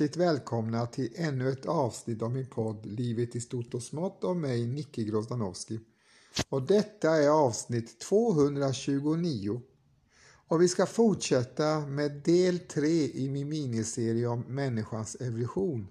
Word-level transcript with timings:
Hjärtligt 0.00 0.16
välkomna 0.16 0.86
till 0.86 1.12
ännu 1.16 1.48
ett 1.48 1.66
avsnitt 1.66 2.22
av 2.22 2.30
min 2.30 2.46
podd 2.46 2.86
Livet 2.86 3.36
i 3.36 3.40
stort 3.40 3.74
och 3.74 3.82
smått 3.82 4.24
av 4.24 4.36
mig, 4.36 4.66
Nicke 4.66 5.02
Grozdanowski. 5.02 5.80
Och 6.48 6.62
detta 6.62 7.10
är 7.10 7.28
avsnitt 7.28 8.00
229. 8.00 9.60
Och 10.48 10.62
vi 10.62 10.68
ska 10.68 10.86
fortsätta 10.86 11.80
med 11.80 12.22
del 12.24 12.58
3 12.58 12.88
i 13.14 13.28
min 13.30 13.48
miniserie 13.48 14.26
om 14.26 14.40
människans 14.40 15.14
evolution. 15.20 15.88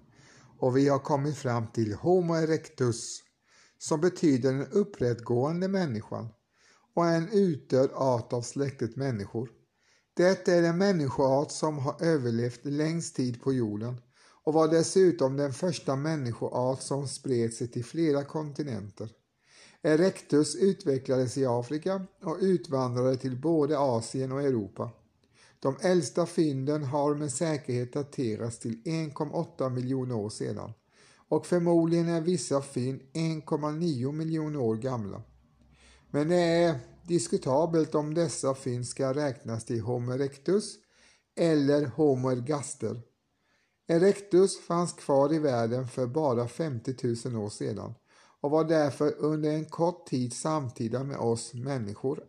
Och 0.58 0.76
vi 0.76 0.88
har 0.88 0.98
kommit 0.98 1.36
fram 1.36 1.66
till 1.66 1.94
Homo 1.94 2.34
erectus, 2.34 3.22
som 3.78 4.00
betyder 4.00 4.52
den 4.52 4.66
upprättgående 4.66 5.68
människan 5.68 6.28
och 6.94 7.06
är 7.06 7.16
en 7.16 7.28
utdöd 7.32 7.90
art 7.94 8.32
av 8.32 8.42
släktet 8.42 8.96
människor. 8.96 9.57
Det 10.18 10.48
är 10.48 10.62
den 10.62 10.78
människoart 10.78 11.50
som 11.50 11.78
har 11.78 12.02
överlevt 12.02 12.64
längst 12.64 13.16
tid 13.16 13.42
på 13.42 13.52
jorden 13.52 14.00
och 14.44 14.52
var 14.52 14.68
dessutom 14.68 15.36
den 15.36 15.52
första 15.52 15.96
människoart 15.96 16.82
som 16.82 17.08
spred 17.08 17.54
sig 17.54 17.68
till 17.68 17.84
flera 17.84 18.24
kontinenter. 18.24 19.10
Erectus 19.82 20.56
utvecklades 20.56 21.38
i 21.38 21.46
Afrika 21.46 22.06
och 22.22 22.36
utvandrade 22.40 23.16
till 23.16 23.40
både 23.40 23.78
Asien 23.78 24.32
och 24.32 24.42
Europa. 24.42 24.90
De 25.60 25.76
äldsta 25.80 26.26
fynden 26.26 26.84
har 26.84 27.14
med 27.14 27.32
säkerhet 27.32 27.92
daterats 27.92 28.58
till 28.58 28.82
1,8 28.84 29.70
miljoner 29.70 30.14
år 30.14 30.30
sedan 30.30 30.72
och 31.28 31.46
förmodligen 31.46 32.08
är 32.08 32.20
vissa 32.20 32.62
fynd 32.62 33.00
1,9 33.12 34.12
miljoner 34.12 34.60
år 34.60 34.76
gamla. 34.76 35.22
Men 36.10 36.28
det 36.28 36.36
är 36.36 36.80
diskutabelt 37.08 37.94
om 37.94 38.14
dessa 38.14 38.54
fynd 38.54 38.86
ska 38.86 39.14
räknas 39.14 39.64
till 39.64 39.80
Homo 39.80 40.12
erectus 40.12 40.74
eller 41.36 41.86
Homo 41.86 42.30
ergaster. 42.30 43.00
Erectus 43.86 44.60
fanns 44.60 44.92
kvar 44.92 45.34
i 45.34 45.38
världen 45.38 45.88
för 45.88 46.06
bara 46.06 46.48
50 46.48 46.94
000 47.28 47.44
år 47.44 47.48
sedan 47.48 47.94
och 48.40 48.50
var 48.50 48.64
därför 48.64 49.14
under 49.18 49.50
en 49.50 49.64
kort 49.64 50.06
tid 50.06 50.32
samtida 50.32 51.04
med 51.04 51.16
oss 51.16 51.54
människor, 51.54 52.24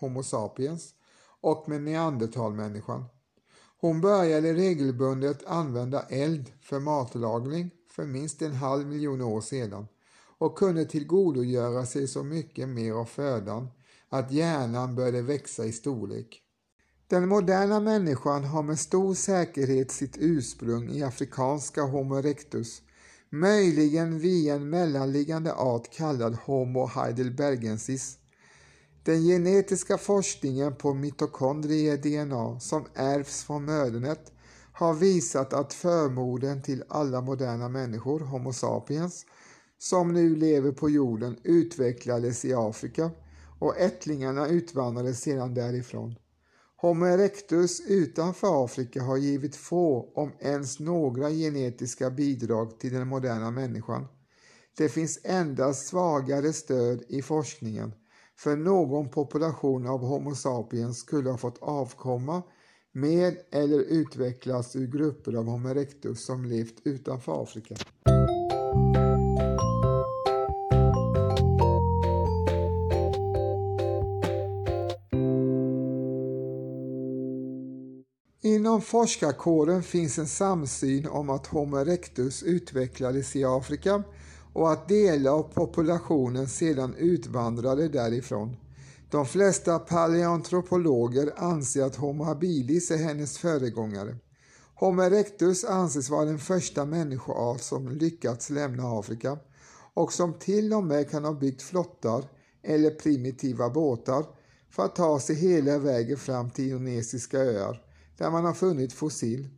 Homo 0.00 0.22
sapiens, 0.22 0.94
och 1.40 1.68
med 1.68 1.82
neandertalmänniskan. 1.82 3.04
Hon 3.80 4.00
började 4.00 4.54
regelbundet 4.54 5.46
använda 5.46 6.02
eld 6.02 6.52
för 6.62 6.80
matlagning 6.80 7.70
för 7.90 8.04
minst 8.04 8.42
en 8.42 8.54
halv 8.54 8.86
miljon 8.86 9.20
år 9.20 9.40
sedan 9.40 9.86
och 10.38 10.58
kunde 10.58 10.84
tillgodogöra 10.84 11.86
sig 11.86 12.08
så 12.08 12.22
mycket 12.22 12.68
mer 12.68 12.92
av 12.92 13.04
födan 13.04 13.68
att 14.08 14.32
hjärnan 14.32 14.94
började 14.94 15.22
växa 15.22 15.64
i 15.64 15.72
storlek. 15.72 16.42
Den 17.08 17.28
moderna 17.28 17.80
människan 17.80 18.44
har 18.44 18.62
med 18.62 18.78
stor 18.78 19.14
säkerhet 19.14 19.90
sitt 19.90 20.16
ursprung 20.18 20.90
i 20.90 21.02
afrikanska 21.02 21.82
Homo 21.82 22.16
erectus, 22.16 22.82
möjligen 23.30 24.18
via 24.18 24.54
en 24.54 24.70
mellanliggande 24.70 25.54
art 25.54 25.92
kallad 25.92 26.34
Homo 26.34 26.86
heidelbergensis. 26.86 28.18
Den 29.02 29.22
genetiska 29.22 29.98
forskningen 29.98 30.74
på 30.74 30.94
mitokondrie-DNA 30.94 32.60
som 32.60 32.84
ärvs 32.94 33.44
från 33.44 33.64
mödernet 33.64 34.32
har 34.72 34.94
visat 34.94 35.52
att 35.52 35.74
förmodern 35.74 36.62
till 36.62 36.84
alla 36.88 37.20
moderna 37.20 37.68
människor, 37.68 38.20
Homo 38.20 38.52
sapiens, 38.52 39.26
som 39.78 40.12
nu 40.12 40.36
lever 40.36 40.72
på 40.72 40.90
jorden 40.90 41.36
utvecklades 41.44 42.44
i 42.44 42.54
Afrika 42.54 43.10
och 43.58 43.78
ättlingarna 43.78 44.48
utvandrade 44.48 45.14
sedan 45.14 45.54
därifrån. 45.54 46.14
Homo 46.76 47.06
erectus 47.06 47.80
utanför 47.88 48.64
Afrika 48.64 49.02
har 49.02 49.16
givit 49.16 49.56
få, 49.56 50.12
om 50.14 50.32
ens 50.40 50.80
några, 50.80 51.30
genetiska 51.30 52.10
bidrag 52.10 52.80
till 52.80 52.92
den 52.92 53.08
moderna 53.08 53.50
människan. 53.50 54.06
Det 54.76 54.88
finns 54.88 55.20
endast 55.24 55.86
svagare 55.86 56.52
stöd 56.52 57.02
i 57.08 57.22
forskningen 57.22 57.92
för 58.38 58.56
någon 58.56 59.08
population 59.10 59.86
av 59.86 60.00
Homo 60.00 60.34
sapiens 60.34 60.98
skulle 60.98 61.30
ha 61.30 61.38
fått 61.38 61.58
avkomma 61.62 62.42
med 62.92 63.36
eller 63.50 63.78
utvecklas 63.78 64.76
ur 64.76 64.86
grupper 64.86 65.34
av 65.34 65.44
Homo 65.44 65.68
erectus 65.68 66.24
som 66.24 66.44
levt 66.44 66.80
utanför 66.84 67.42
Afrika. 67.42 67.74
Inom 78.78 78.86
forskarkåren 78.86 79.82
finns 79.82 80.18
en 80.18 80.26
samsyn 80.26 81.06
om 81.08 81.30
att 81.30 81.46
Homo 81.46 81.76
erectus 81.76 82.42
utvecklades 82.42 83.36
i 83.36 83.44
Afrika 83.44 84.02
och 84.52 84.72
att 84.72 84.88
delar 84.88 85.30
av 85.30 85.42
populationen 85.42 86.48
sedan 86.48 86.94
utvandrade 86.94 87.88
därifrån. 87.88 88.56
De 89.10 89.26
flesta 89.26 89.78
paleontropologer 89.78 91.32
anser 91.36 91.82
att 91.82 91.96
Homo 91.96 92.24
habilis 92.24 92.90
är 92.90 92.96
hennes 92.96 93.38
föregångare. 93.38 94.16
Homo 94.74 95.02
erectus 95.02 95.64
anses 95.64 96.10
vara 96.10 96.24
den 96.24 96.38
första 96.38 96.84
människoart 96.84 97.60
som 97.60 97.88
lyckats 97.88 98.50
lämna 98.50 98.98
Afrika 98.98 99.38
och 99.94 100.12
som 100.12 100.34
till 100.34 100.72
och 100.72 100.84
med 100.84 101.10
kan 101.10 101.24
ha 101.24 101.32
byggt 101.32 101.62
flottar 101.62 102.24
eller 102.62 102.90
primitiva 102.90 103.70
båtar 103.70 104.24
för 104.70 104.84
att 104.84 104.96
ta 104.96 105.20
sig 105.20 105.36
hela 105.36 105.78
vägen 105.78 106.16
fram 106.16 106.50
till 106.50 106.64
indonesiska 106.64 107.38
öar 107.38 107.87
där 108.18 108.30
man 108.30 108.44
har 108.44 108.54
funnit 108.54 108.92
fossil 108.92 109.48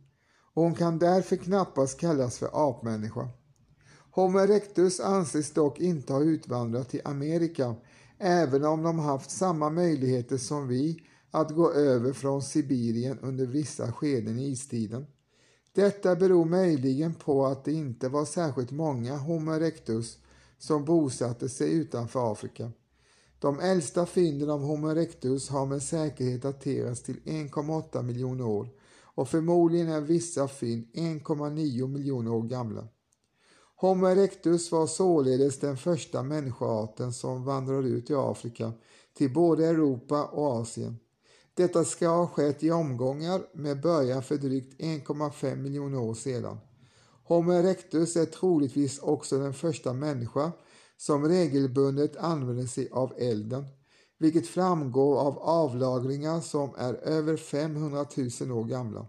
och 0.53 0.63
hon 0.63 0.75
kan 0.75 0.99
därför 0.99 1.35
knappast 1.35 1.99
kallas 1.99 2.37
för 2.37 2.49
apmänniska. 2.53 3.29
Homo 4.11 4.39
erectus 4.39 4.99
anses 4.99 5.53
dock 5.53 5.79
inte 5.79 6.13
ha 6.13 6.21
utvandrat 6.21 6.89
till 6.89 7.01
Amerika 7.05 7.75
även 8.17 8.65
om 8.65 8.83
de 8.83 8.99
haft 8.99 9.31
samma 9.31 9.69
möjligheter 9.69 10.37
som 10.37 10.67
vi 10.67 11.03
att 11.31 11.51
gå 11.51 11.71
över 11.71 12.13
från 12.13 12.41
Sibirien 12.41 13.19
under 13.19 13.45
vissa 13.45 13.91
skeden 13.91 14.39
i 14.39 14.47
istiden. 14.51 15.05
Detta 15.73 16.15
beror 16.15 16.45
möjligen 16.45 17.13
på 17.13 17.45
att 17.45 17.65
det 17.65 17.73
inte 17.73 18.09
var 18.09 18.25
särskilt 18.25 18.71
många 18.71 19.17
Homo 19.17 19.53
erectus 19.53 20.17
som 20.57 20.85
bosatte 20.85 21.49
sig 21.49 21.73
utanför 21.73 22.31
Afrika. 22.31 22.71
De 23.41 23.59
äldsta 23.59 24.05
fynden 24.05 24.49
av 24.49 24.61
Homo 24.61 24.89
erectus 24.89 25.49
har 25.49 25.65
med 25.65 25.83
säkerhet 25.83 26.41
daterats 26.41 27.03
till 27.03 27.19
1,8 27.19 28.03
miljoner 28.03 28.45
år 28.45 28.69
och 29.03 29.29
förmodligen 29.29 29.89
är 29.89 30.01
vissa 30.01 30.47
fynd 30.47 30.87
1,9 30.93 31.87
miljoner 31.87 32.31
år 32.31 32.41
gamla. 32.41 32.87
Homo 33.75 34.07
erectus 34.07 34.71
var 34.71 34.87
således 34.87 35.59
den 35.59 35.77
första 35.77 36.23
människoarten 36.23 37.13
som 37.13 37.45
vandrade 37.45 37.87
ut 37.87 38.09
i 38.09 38.15
Afrika 38.15 38.73
till 39.17 39.33
både 39.33 39.67
Europa 39.67 40.25
och 40.25 40.61
Asien. 40.61 40.97
Detta 41.53 41.85
ska 41.85 42.07
ha 42.07 42.27
skett 42.27 42.63
i 42.63 42.71
omgångar 42.71 43.41
med 43.53 43.81
början 43.81 44.23
för 44.23 44.37
drygt 44.37 44.81
1,5 44.81 45.55
miljoner 45.55 45.99
år 45.99 46.13
sedan. 46.13 46.57
Homo 47.23 47.53
erectus 47.53 48.15
är 48.15 48.25
troligtvis 48.25 48.99
också 48.99 49.39
den 49.39 49.53
första 49.53 49.93
människa 49.93 50.51
som 51.01 51.27
regelbundet 51.27 52.17
använder 52.17 52.65
sig 52.65 52.89
av 52.91 53.13
elden, 53.17 53.65
vilket 54.19 54.47
framgår 54.47 55.19
av 55.19 55.39
avlagringar 55.39 56.39
som 56.39 56.75
är 56.77 56.93
över 56.93 57.37
500 57.37 58.05
000 58.41 58.51
år 58.51 58.65
gamla. 58.65 59.05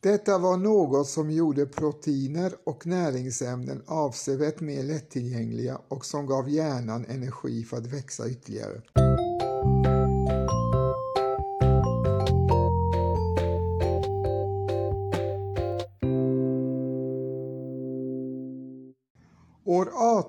Detta 0.00 0.38
var 0.38 0.56
något 0.56 1.06
som 1.06 1.30
gjorde 1.30 1.66
proteiner 1.66 2.52
och 2.64 2.86
näringsämnen 2.86 3.82
avsevärt 3.86 4.60
mer 4.60 4.82
lättillgängliga 4.82 5.80
och 5.88 6.04
som 6.04 6.26
gav 6.26 6.50
hjärnan 6.50 7.04
energi 7.08 7.64
för 7.64 7.76
att 7.76 7.86
växa 7.86 8.28
ytterligare. 8.28 9.09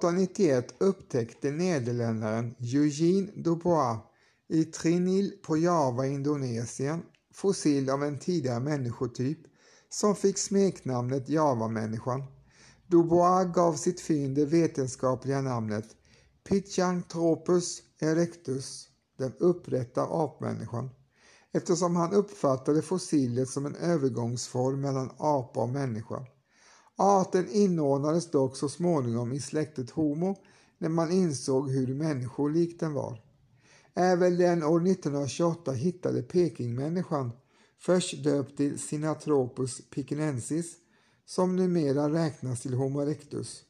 1891 0.02 0.74
upptäckte 0.78 1.52
nederländaren 1.52 2.56
Eugene 2.60 3.32
Dubois 3.36 3.98
i 4.48 4.66
Trinil 4.66 5.34
på 5.44 5.58
Java, 5.58 6.06
Indonesien, 6.06 7.04
fossil 7.34 7.90
av 7.90 8.04
en 8.04 8.20
tidigare 8.20 8.60
människotyp 8.60 9.40
som 9.90 10.16
fick 10.16 10.38
smeknamnet 10.38 11.30
Javamänniskan. 11.30 12.24
Dubois 12.88 13.54
gav 13.54 13.74
sitt 13.74 14.02
fynd 14.02 14.36
det 14.36 14.46
vetenskapliga 14.46 15.42
namnet 15.42 15.86
Pichantropus 16.50 17.82
erectus, 18.00 18.88
den 19.18 19.34
upprätta 19.40 20.02
apmänniskan, 20.02 20.90
eftersom 21.52 21.96
han 21.96 22.14
uppfattade 22.14 22.82
fossilet 22.82 23.50
som 23.50 23.66
en 23.66 23.76
övergångsform 23.76 24.82
mellan 24.82 25.12
apa 25.18 25.60
och 25.60 25.70
människa. 25.70 26.26
Arten 26.98 27.50
inordnades 27.50 28.32
dock 28.32 28.58
så 28.58 28.70
småningom 28.70 29.34
i 29.34 29.40
släktet 29.40 29.90
Homo 29.90 30.36
när 30.78 30.90
man 30.90 31.12
insåg 31.12 31.70
hur 31.72 31.94
människolik 31.94 32.80
den 32.80 32.94
var. 32.94 33.22
Även 33.94 34.38
den 34.38 34.64
år 34.64 34.88
1928 34.88 35.72
hittade 35.72 36.22
Pekingmänniskan, 36.22 37.32
först 37.80 38.24
döpt 38.24 38.58
till 38.58 38.80
Sinatropus 38.80 39.90
pikinensis, 39.90 40.76
som 41.26 41.56
numera 41.56 42.14
räknas 42.14 42.62
till 42.62 42.74
Homo 42.74 43.02
erectus. 43.02 43.64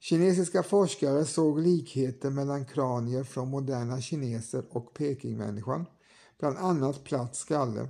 Kinesiska 0.00 0.62
forskare 0.62 1.24
såg 1.24 1.60
likheter 1.60 2.30
mellan 2.30 2.64
kranier 2.64 3.24
från 3.24 3.48
moderna 3.48 4.00
kineser 4.00 4.64
och 4.70 4.94
Pekingmänniskan, 4.94 5.86
bland 6.38 6.56
annat 6.56 7.04
platt 7.04 7.36
skalle. 7.36 7.88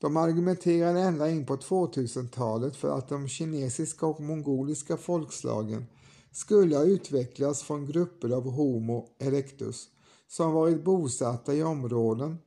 De 0.00 0.16
argumenterade 0.16 1.00
ända 1.00 1.30
in 1.30 1.46
på 1.46 1.56
2000-talet 1.56 2.76
för 2.76 2.98
att 2.98 3.08
de 3.08 3.28
kinesiska 3.28 4.06
och 4.06 4.20
mongoliska 4.20 4.96
folkslagen 4.96 5.86
skulle 6.32 6.76
ha 6.76 6.84
utvecklats 6.84 7.62
från 7.62 7.86
grupper 7.86 8.30
av 8.30 8.50
Homo 8.50 9.08
erectus 9.18 9.88
som 10.28 10.52
varit 10.52 10.84
bosatta 10.84 11.54
i 11.54 11.62
områden 11.62 12.38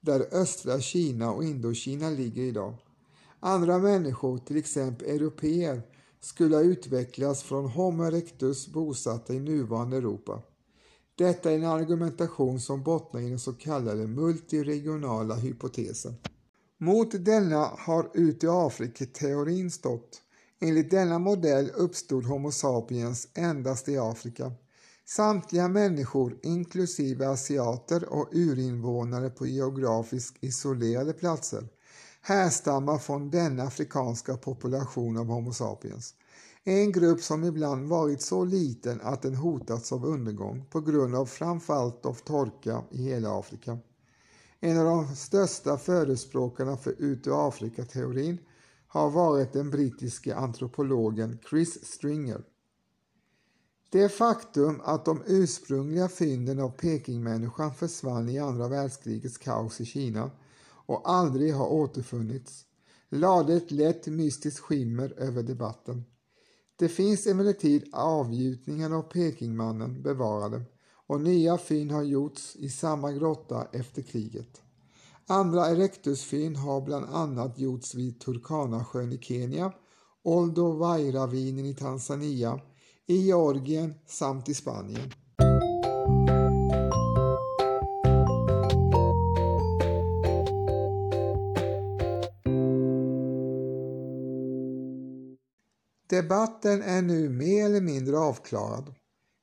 där 0.00 0.26
östra 0.32 0.80
Kina 0.80 1.32
och 1.32 1.44
Indokina 1.44 2.10
ligger 2.10 2.42
idag. 2.42 2.74
Andra 3.40 3.78
människor, 3.78 4.38
till 4.38 4.56
exempel 4.56 5.08
europeer, 5.08 5.82
skulle 6.20 6.56
ha 6.56 6.62
utvecklats 6.62 7.42
från 7.42 7.66
Homo 7.66 8.04
erectus 8.04 8.68
bosatta 8.68 9.34
i 9.34 9.40
nuvarande 9.40 9.96
Europa. 9.96 10.42
Detta 11.14 11.50
är 11.50 11.54
en 11.54 11.64
argumentation 11.64 12.60
som 12.60 12.82
bottnar 12.82 13.20
i 13.20 13.28
den 13.28 13.38
så 13.38 13.52
kallade 13.52 14.06
multiregionala 14.06 15.34
hypotesen. 15.34 16.14
Mot 16.80 17.24
denna 17.24 17.70
har 17.78 18.10
ut 18.14 18.44
i 18.44 18.46
Afrika-teorin 18.48 19.70
stått. 19.70 20.22
Enligt 20.60 20.90
denna 20.90 21.18
modell 21.18 21.70
uppstod 21.70 22.24
Homo 22.24 22.50
sapiens 22.50 23.28
endast 23.34 23.88
i 23.88 23.98
Afrika. 23.98 24.52
Samtliga 25.04 25.68
människor, 25.68 26.38
inklusive 26.42 27.28
asiater 27.28 28.12
och 28.12 28.28
urinvånare 28.32 29.30
på 29.30 29.46
geografiskt 29.46 30.36
isolerade 30.40 31.12
platser, 31.12 31.68
härstammar 32.22 32.98
från 32.98 33.30
denna 33.30 33.62
afrikanska 33.62 34.36
population 34.36 35.16
av 35.16 35.26
Homo 35.26 35.52
sapiens. 35.52 36.14
En 36.64 36.92
grupp 36.92 37.20
som 37.20 37.44
ibland 37.44 37.88
varit 37.88 38.22
så 38.22 38.44
liten 38.44 39.00
att 39.00 39.22
den 39.22 39.34
hotats 39.34 39.92
av 39.92 40.04
undergång 40.04 40.64
på 40.70 40.80
grund 40.80 41.14
av 41.14 41.26
framförallt 41.26 42.06
av 42.06 42.14
torka 42.14 42.82
i 42.90 43.02
hela 43.02 43.38
Afrika. 43.38 43.78
En 44.60 44.78
av 44.78 44.84
de 44.84 45.16
största 45.16 45.78
förespråkarna 45.78 46.76
för 46.76 46.94
ut 46.98 47.26
ur 47.26 47.48
Afrika-teorin 47.48 48.38
har 48.86 49.10
varit 49.10 49.52
den 49.52 49.70
brittiske 49.70 50.34
antropologen 50.36 51.38
Chris 51.50 51.84
Stringer. 51.84 52.44
Det 53.90 54.08
faktum 54.08 54.80
att 54.84 55.04
de 55.04 55.22
ursprungliga 55.26 56.08
fynden 56.08 56.60
av 56.60 56.70
Pekingmänniskan 56.70 57.74
försvann 57.74 58.28
i 58.28 58.38
andra 58.38 58.68
världskrigets 58.68 59.38
kaos 59.38 59.80
i 59.80 59.84
Kina 59.84 60.30
och 60.86 61.10
aldrig 61.10 61.54
har 61.54 61.68
återfunnits 61.68 62.64
lade 63.08 63.54
ett 63.54 63.70
lätt 63.70 64.06
mystiskt 64.06 64.60
skimmer 64.60 65.14
över 65.16 65.42
debatten. 65.42 66.04
Det 66.76 66.88
finns 66.88 67.26
emellertid 67.26 67.88
avgjutningen 67.92 68.92
av 68.92 69.02
Pekingmannen 69.02 70.02
bevarade 70.02 70.62
och 71.08 71.20
nya 71.20 71.58
fynd 71.58 71.92
har 71.92 72.02
gjorts 72.02 72.56
i 72.56 72.68
samma 72.68 73.12
grotta 73.12 73.68
efter 73.72 74.02
kriget. 74.02 74.62
Andra 75.26 75.66
erectusfynd 75.66 76.56
har 76.56 76.80
bland 76.80 77.04
annat 77.04 77.58
gjorts 77.58 77.94
vid 77.94 78.20
Turkanasjön 78.20 79.12
i 79.12 79.18
Kenya, 79.18 79.72
Olduvai-ravinen 80.24 81.66
i 81.66 81.74
Tanzania, 81.74 82.60
i 83.06 83.16
Georgien 83.16 83.94
samt 84.06 84.48
i 84.48 84.54
Spanien. 84.54 85.12
Debatten 96.10 96.82
är 96.82 97.02
nu 97.02 97.28
mer 97.28 97.64
eller 97.64 97.80
mindre 97.80 98.18
avklarad. 98.18 98.94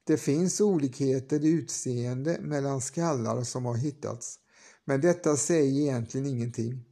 Det 0.07 0.17
finns 0.17 0.61
olikheter 0.61 1.45
i 1.45 1.49
utseende 1.49 2.37
mellan 2.41 2.81
skallar 2.81 3.43
som 3.43 3.65
har 3.65 3.75
hittats, 3.75 4.39
men 4.85 5.01
detta 5.01 5.37
säger 5.37 5.81
egentligen 5.81 6.27
ingenting. 6.27 6.85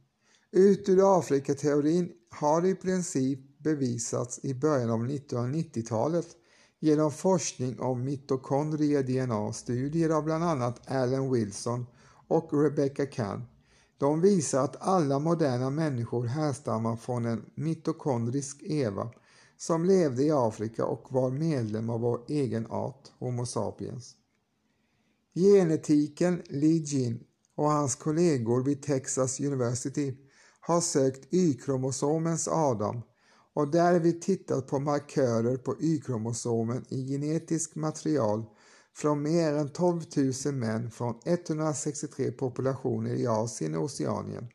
Ut 0.52 0.88
ur 0.88 1.18
Afrikateorin 1.18 2.12
har 2.30 2.66
i 2.66 2.74
princip 2.74 3.58
bevisats 3.58 4.40
i 4.42 4.54
början 4.54 4.90
av 4.90 5.06
1990-talet 5.06 6.26
genom 6.80 7.12
forskning 7.12 7.80
om 7.80 8.04
mitokondrie-DNA-studier 8.04 10.10
av 10.10 10.24
bland 10.24 10.44
annat 10.44 10.90
Alan 10.90 11.32
Wilson 11.32 11.86
och 12.28 12.62
Rebecca 12.62 13.06
Kahn. 13.06 13.44
De 13.98 14.20
visar 14.20 14.64
att 14.64 14.82
alla 14.82 15.18
moderna 15.18 15.70
människor 15.70 16.26
härstammar 16.26 16.96
från 16.96 17.24
en 17.24 17.44
mitokondrisk 17.54 18.62
Eva 18.62 19.10
som 19.56 19.84
levde 19.84 20.22
i 20.22 20.30
Afrika 20.30 20.84
och 20.84 21.12
var 21.12 21.30
medlem 21.30 21.90
av 21.90 22.00
vår 22.00 22.24
egen 22.28 22.66
art, 22.66 23.12
Homo 23.18 23.46
sapiens. 23.46 24.16
Genetiken 25.34 26.42
Li 26.46 26.76
Jin 26.76 27.24
och 27.54 27.70
hans 27.70 27.94
kollegor 27.94 28.64
vid 28.64 28.82
Texas 28.82 29.40
University 29.40 30.16
har 30.60 30.80
sökt 30.80 31.34
Y-kromosomens 31.34 32.48
Adam 32.48 33.02
och 33.54 33.70
därvid 33.70 34.22
tittat 34.22 34.66
på 34.66 34.78
markörer 34.78 35.56
på 35.56 35.76
Y-kromosomen 35.80 36.84
i 36.88 37.08
genetiskt 37.08 37.74
material 37.74 38.44
från 38.94 39.22
mer 39.22 39.54
än 39.54 39.68
12 39.68 40.02
000 40.44 40.54
män 40.54 40.90
från 40.90 41.20
163 41.24 42.30
populationer 42.30 43.14
i 43.14 43.26
Asien 43.26 43.74
och 43.74 43.84
Oceanien. 43.84 44.48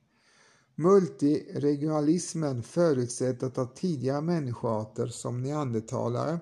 Multiregionalismen 0.79 2.63
förutsätter 2.63 3.62
att 3.62 3.75
tidigare 3.75 4.21
människoarter 4.21 5.07
som 5.07 5.41
neandertalare 5.41 6.39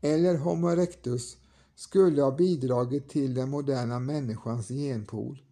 eller 0.00 0.36
Homo 0.36 0.68
erectus 0.68 1.36
skulle 1.74 2.22
ha 2.22 2.36
bidragit 2.36 3.08
till 3.08 3.34
den 3.34 3.50
moderna 3.50 4.00
människans 4.00 4.68
genpool. 4.68 5.42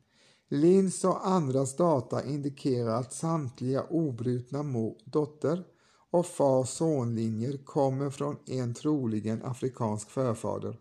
Lins 0.48 1.04
och 1.04 1.26
andras 1.26 1.76
data 1.76 2.24
indikerar 2.24 3.00
att 3.00 3.12
samtliga 3.12 3.82
obrutna 3.82 4.64
dotter 5.04 5.64
och 6.10 6.26
far-sonlinjer 6.26 7.64
kommer 7.64 8.10
från 8.10 8.36
en 8.46 8.74
troligen 8.74 9.42
afrikansk 9.44 10.10
förfader. 10.10 10.78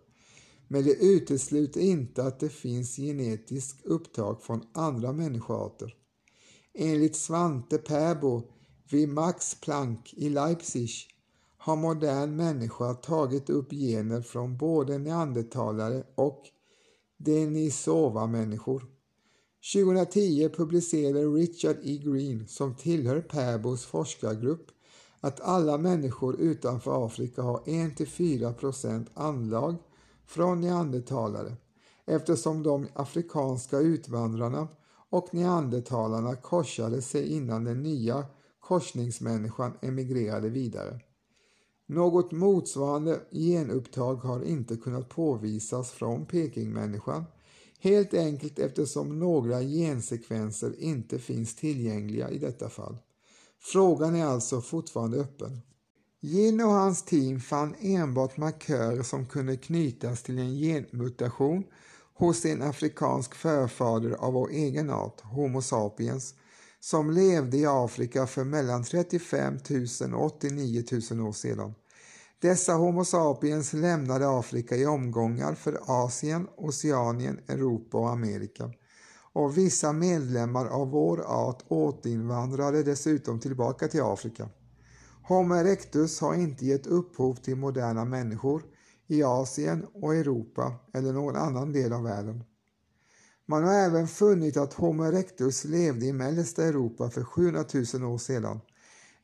Men 0.68 0.84
det 0.84 0.94
utesluter 0.94 1.82
inte 1.82 2.24
att 2.24 2.40
det 2.40 2.50
finns 2.50 2.96
genetiskt 2.96 3.86
upptag 3.86 4.42
från 4.42 4.62
andra 4.74 5.14
människoarter. 5.14 5.99
Enligt 6.82 7.16
Svante 7.16 7.78
Pääbo 7.78 8.44
vid 8.90 9.10
Max 9.10 9.56
Planck 9.56 10.14
i 10.14 10.30
Leipzig 10.30 10.90
har 11.58 11.76
modern 11.76 12.36
människa 12.36 12.94
tagit 12.94 13.50
upp 13.50 13.72
gener 13.72 14.22
från 14.22 14.58
både 14.58 14.98
neandertalare 14.98 16.04
och 16.16 16.44
Denisova-människor. 17.18 18.86
2010 19.74 20.50
publicerade 20.50 21.26
Richard 21.26 21.78
E. 21.84 21.98
Green, 21.98 22.48
som 22.48 22.76
tillhör 22.76 23.22
Pääbos 23.22 23.86
forskargrupp, 23.86 24.68
att 25.20 25.42
alla 25.42 25.78
människor 25.78 26.40
utanför 26.40 27.06
Afrika 27.06 27.42
har 27.42 27.60
1-4% 27.60 29.08
anlag 29.14 29.76
från 30.26 30.62
neandertalare 30.62 31.56
eftersom 32.06 32.64
de 32.64 32.88
afrikanska 32.94 33.80
utvandrarna 33.80 34.68
och 35.10 35.34
neandertalarna 35.34 36.36
korsade 36.36 37.02
sig 37.02 37.28
innan 37.34 37.64
den 37.64 37.84
nya 37.84 38.26
korsningsmänniskan 38.60 39.74
emigrerade 39.82 40.50
vidare. 40.50 41.00
Något 41.86 42.32
motsvarande 42.32 43.20
genupptag 43.32 44.16
har 44.16 44.44
inte 44.44 44.76
kunnat 44.76 45.10
påvisas 45.10 45.92
från 45.92 46.26
Pekingmänniskan, 46.26 47.26
helt 47.80 48.14
enkelt 48.14 48.60
eftersom 48.60 49.20
några 49.20 49.62
gensekvenser 49.62 50.76
inte 50.80 51.20
finns 51.20 51.56
tillgängliga 51.56 52.30
i 52.30 52.38
detta 52.38 52.70
fall. 52.70 52.98
Frågan 53.60 54.16
är 54.16 54.26
alltså 54.26 54.62
fortfarande 54.62 55.18
öppen. 55.18 55.62
Gin 56.22 56.62
och 56.62 56.72
hans 56.72 57.04
team 57.04 57.40
fann 57.40 57.76
enbart 57.80 58.38
markörer 58.38 59.04
som 59.04 59.26
kunde 59.26 59.58
knytas 59.58 60.24
till 60.24 60.40
en 60.40 60.56
genmutation 60.56 61.64
hos 62.20 62.46
en 62.46 62.62
afrikansk 62.62 63.36
förfader 63.36 64.12
av 64.12 64.34
vår 64.34 64.50
egen 64.50 64.90
art, 64.90 65.22
Homo 65.22 65.62
sapiens, 65.62 66.34
som 66.80 67.12
levde 67.12 67.58
i 67.58 67.66
Afrika 67.66 68.28
för 68.28 68.44
mellan 68.44 68.84
35 68.84 69.58
000 70.02 70.14
och 70.14 70.26
89 70.26 70.84
000 71.12 71.28
år 71.28 71.32
sedan. 71.32 71.74
Dessa 72.42 72.74
Homo 72.74 73.06
sapiens 73.06 73.74
lämnade 73.74 74.40
Afrika 74.40 74.76
i 74.76 74.86
omgångar 74.86 75.56
för 75.56 75.80
Asien, 75.86 76.48
Oceanien, 76.58 77.40
Europa 77.48 77.98
och 77.98 78.10
Amerika. 78.10 78.72
Och 79.34 79.58
vissa 79.58 79.94
medlemmar 79.94 80.66
av 80.66 80.90
vår 80.90 81.22
art 81.22 81.64
återinvandrade 81.68 82.84
dessutom 82.84 83.40
tillbaka 83.40 83.88
till 83.88 84.02
Afrika. 84.02 84.50
Homo 85.24 85.56
erectus 85.56 86.22
har 86.22 86.36
inte 86.36 86.66
gett 86.66 86.88
upphov 86.88 87.36
till 87.36 87.56
moderna 87.56 88.06
människor 88.06 88.64
i 89.10 89.24
Asien 89.24 89.86
och 89.94 90.16
Europa 90.16 90.74
eller 90.94 91.14
någon 91.14 91.36
annan 91.36 91.72
del 91.72 91.94
av 91.94 92.04
världen. 92.04 92.44
Man 93.46 93.64
har 93.64 93.74
även 93.74 94.08
funnit 94.08 94.58
att 94.58 94.74
Homo 94.74 95.04
erectus 95.04 95.66
levde 95.66 96.06
i 96.06 96.14
mellersta 96.14 96.66
Europa 96.66 97.10
för 97.10 97.24
700 97.24 97.66
000 97.94 98.04
år 98.04 98.18
sedan. 98.18 98.60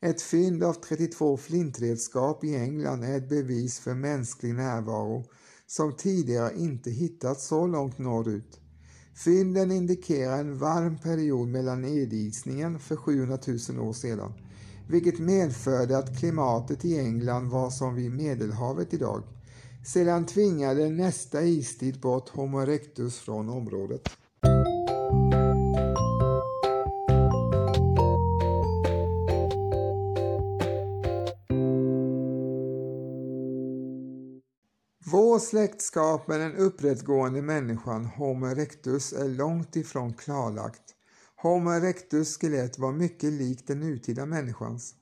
Ett 0.00 0.22
fynd 0.22 0.64
av 0.64 0.72
32 0.72 1.36
flintredskap 1.36 2.44
i 2.44 2.56
England 2.56 3.04
är 3.04 3.16
ett 3.16 3.28
bevis 3.28 3.80
för 3.80 3.94
mänsklig 3.94 4.54
närvaro 4.54 5.24
som 5.66 5.96
tidigare 5.96 6.56
inte 6.56 6.90
hittats 6.90 7.46
så 7.46 7.66
långt 7.66 7.98
norrut. 7.98 8.60
Fynden 9.24 9.70
indikerar 9.70 10.38
en 10.38 10.58
varm 10.58 10.98
period 10.98 11.48
mellan 11.48 11.82
nedisningen 11.82 12.78
för 12.78 12.96
700 12.96 13.38
000 13.46 13.88
år 13.88 13.92
sedan, 13.92 14.32
vilket 14.88 15.18
medförde 15.18 15.98
att 15.98 16.18
klimatet 16.18 16.84
i 16.84 16.98
England 16.98 17.48
var 17.48 17.70
som 17.70 17.94
vid 17.94 18.10
Medelhavet 18.10 18.94
idag. 18.94 19.22
Sedan 19.86 20.26
tvingade 20.26 20.88
nästa 20.88 21.42
istid 21.42 22.00
bort 22.00 22.28
Homo 22.28 22.60
erectus 22.60 23.18
från 23.18 23.48
området. 23.48 24.08
Vår 35.04 35.38
släktskap 35.38 36.28
med 36.28 36.40
den 36.40 36.56
upprättgående 36.56 37.42
människan 37.42 38.04
Homo 38.04 38.46
erectus 38.46 39.12
är 39.12 39.28
långt 39.28 39.76
ifrån 39.76 40.14
klarlagt. 40.14 40.82
Homo 41.36 41.70
erectus 41.70 42.38
skelett 42.38 42.78
var 42.78 42.92
mycket 42.92 43.32
likt 43.32 43.66
den 43.66 43.80
nutida 43.80 44.26
människans. 44.26 44.94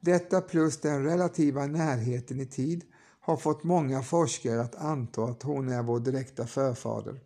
Detta 0.00 0.40
plus 0.40 0.80
den 0.80 1.04
relativa 1.04 1.66
närheten 1.66 2.40
i 2.40 2.46
tid 2.46 2.84
har 3.24 3.36
fått 3.36 3.64
många 3.64 4.02
forskare 4.02 4.60
att 4.60 4.74
anta 4.74 5.24
att 5.24 5.42
hon 5.42 5.68
är 5.68 5.82
vår 5.82 6.00
direkta 6.00 6.46
förfader. 6.46 7.20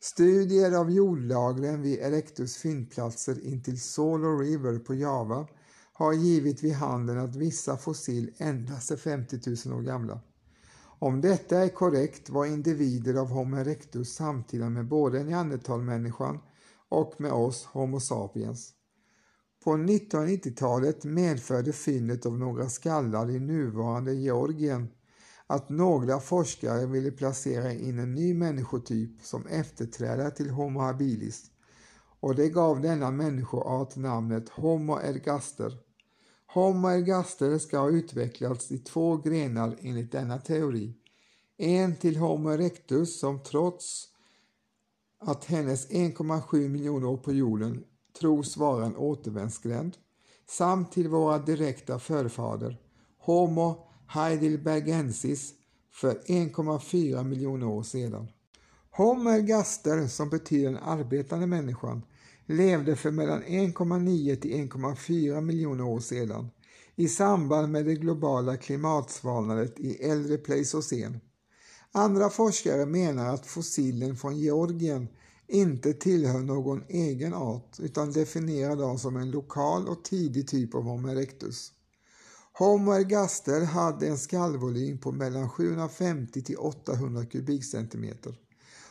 Studier 0.00 0.72
av 0.72 0.90
jordlagren 0.90 1.82
vid 1.82 1.98
Erectus 1.98 2.56
fyndplatser 2.56 3.44
intill 3.44 3.80
Solo 3.80 4.38
River 4.38 4.78
på 4.78 4.94
Java 4.94 5.46
har 5.92 6.12
givit 6.12 6.62
vid 6.62 6.74
handen 6.74 7.18
att 7.18 7.36
vissa 7.36 7.76
fossil 7.76 8.34
endast 8.38 8.90
är 8.90 8.96
50 8.96 9.40
000 9.66 9.78
år 9.78 9.82
gamla. 9.82 10.20
Om 11.00 11.20
detta 11.20 11.58
är 11.58 11.68
korrekt 11.68 12.30
var 12.30 12.46
individer 12.46 13.14
av 13.14 13.28
Homo 13.28 13.56
erectus 13.56 14.14
samtida 14.14 14.70
med 14.70 14.88
både 14.88 15.24
neandertalmänniskan 15.24 16.38
och 16.88 17.14
med 17.18 17.32
oss 17.32 17.64
Homo 17.64 18.00
sapiens. 18.00 18.72
På 19.64 19.70
1990-talet 19.70 21.04
medförde 21.04 21.72
fyndet 21.72 22.26
av 22.26 22.38
några 22.38 22.68
skallar 22.68 23.30
i 23.30 23.40
nuvarande 23.40 24.14
Georgien 24.14 24.88
att 25.50 25.68
några 25.68 26.20
forskare 26.20 26.86
ville 26.86 27.10
placera 27.10 27.72
in 27.72 27.98
en 27.98 28.14
ny 28.14 28.34
människotyp 28.34 29.10
som 29.22 29.46
efterträdare 29.46 30.30
till 30.30 30.50
Homo 30.50 30.80
habilis 30.80 31.50
och 32.20 32.34
det 32.34 32.48
gav 32.48 32.80
denna 32.80 33.10
människoart 33.10 33.96
namnet 33.96 34.48
Homo 34.48 34.98
ergaster. 34.98 35.78
Homo 36.46 36.88
ergaster 36.88 37.58
ska 37.58 37.78
ha 37.78 37.90
utvecklats 37.90 38.72
i 38.72 38.78
två 38.78 39.16
grenar 39.16 39.76
enligt 39.80 40.12
denna 40.12 40.38
teori. 40.38 40.94
En 41.56 41.96
till 41.96 42.16
Homo 42.16 42.50
erectus 42.50 43.20
som 43.20 43.42
trots 43.42 44.08
att 45.20 45.44
hennes 45.44 45.90
1,7 45.90 46.68
miljoner 46.68 47.06
år 47.06 47.16
på 47.16 47.32
jorden 47.32 47.84
tros 48.20 48.56
vara 48.56 48.86
en 48.86 48.96
återvändsgränd 48.96 49.96
samt 50.48 50.92
till 50.92 51.08
våra 51.08 51.38
direkta 51.38 51.98
förfader 51.98 52.80
Homo 53.18 53.87
heidelbergensis 54.08 55.52
för 55.92 56.14
1,4 56.26 57.24
miljoner 57.24 57.66
år 57.66 57.82
sedan. 57.82 58.28
Homo 58.90 59.40
gaster, 59.40 60.06
som 60.06 60.30
betyder 60.30 60.70
den 60.70 60.82
arbetande 60.82 61.46
människan, 61.46 62.02
levde 62.46 62.96
för 62.96 63.10
mellan 63.10 63.42
1,9 63.42 64.36
till 64.36 64.50
1,4 64.50 65.40
miljoner 65.40 65.84
år 65.84 66.00
sedan 66.00 66.50
i 66.96 67.08
samband 67.08 67.72
med 67.72 67.86
det 67.86 67.94
globala 67.94 68.56
klimatsvalnandet 68.56 69.80
i 69.80 69.94
äldre 69.94 70.36
pleistocen. 70.36 71.20
Andra 71.92 72.30
forskare 72.30 72.86
menar 72.86 73.34
att 73.34 73.46
fossilen 73.46 74.16
från 74.16 74.36
Georgien 74.36 75.08
inte 75.46 75.92
tillhör 75.92 76.38
någon 76.38 76.82
egen 76.88 77.34
art 77.34 77.76
utan 77.78 78.12
definierar 78.12 78.76
dem 78.76 78.98
som 78.98 79.16
en 79.16 79.30
lokal 79.30 79.88
och 79.88 80.04
tidig 80.04 80.48
typ 80.48 80.74
av 80.74 80.82
Homo 80.82 81.08
erectus. 81.08 81.72
Homo 82.58 82.92
ergaster 82.92 83.60
hade 83.60 84.08
en 84.08 84.18
skallvolym 84.18 84.98
på 84.98 85.12
mellan 85.12 85.50
750 85.50 86.42
till 86.42 86.58
800 86.58 87.26
kubikcentimeter 87.26 88.38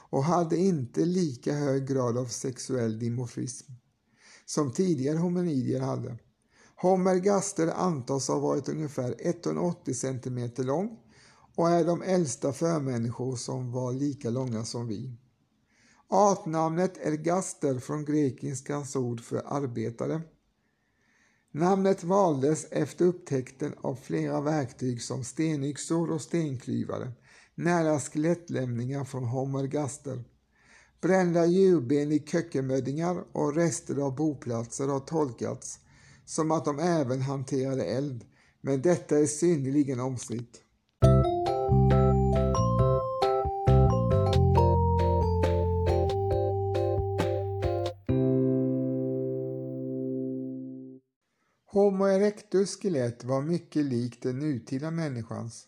och 0.09 0.23
hade 0.23 0.57
inte 0.57 1.05
lika 1.05 1.53
hög 1.53 1.87
grad 1.87 2.17
av 2.17 2.25
sexuell 2.25 2.99
dimorfism 2.99 3.71
som 4.45 4.71
tidigare 4.71 5.17
hominidier 5.17 5.81
hade. 5.81 6.17
Homo 6.75 7.09
ergaster 7.09 7.67
antas 7.67 8.27
ha 8.27 8.39
varit 8.39 8.69
ungefär 8.69 9.15
180 9.19 9.93
centimeter 9.93 10.63
lång 10.63 10.99
och 11.55 11.69
är 11.69 11.85
de 11.85 12.01
äldsta 12.01 12.53
förmänniskor 12.53 13.35
som 13.35 13.71
var 13.71 13.93
lika 13.93 14.29
långa 14.29 14.65
som 14.65 14.87
vi. 14.87 15.17
Artnamnet 16.09 16.97
ergaster 16.97 17.79
från 17.79 18.05
grekiskans 18.05 18.95
ord 18.95 19.21
för 19.21 19.43
arbetare 19.45 20.21
Namnet 21.51 22.03
valdes 22.03 22.65
efter 22.71 23.05
upptäckten 23.05 23.73
av 23.81 23.95
flera 23.95 24.41
verktyg 24.41 25.01
som 25.01 25.23
stenyxor 25.23 26.11
och 26.11 26.21
stenklyvare, 26.21 27.11
nära 27.55 27.99
skelettlämningar 27.99 29.03
från 29.03 29.23
homergaster. 29.23 30.23
Brända 31.01 31.45
djurben 31.45 32.11
i 32.11 32.19
kökkenmöddingar 32.19 33.23
och 33.31 33.55
rester 33.55 33.97
av 33.97 34.15
boplatser 34.15 34.87
har 34.87 34.99
tolkats 34.99 35.79
som 36.25 36.51
att 36.51 36.65
de 36.65 36.79
även 36.79 37.21
hanterade 37.21 37.83
eld, 37.85 38.25
men 38.61 38.81
detta 38.81 39.17
är 39.17 39.25
synnerligen 39.25 39.99
omstritt. 39.99 40.61
Erectus 52.57 52.79
skelett 52.81 53.23
var 53.23 53.41
mycket 53.41 53.85
likt 53.85 54.23
den 54.23 54.39
nutida 54.39 54.91
människans. 54.91 55.67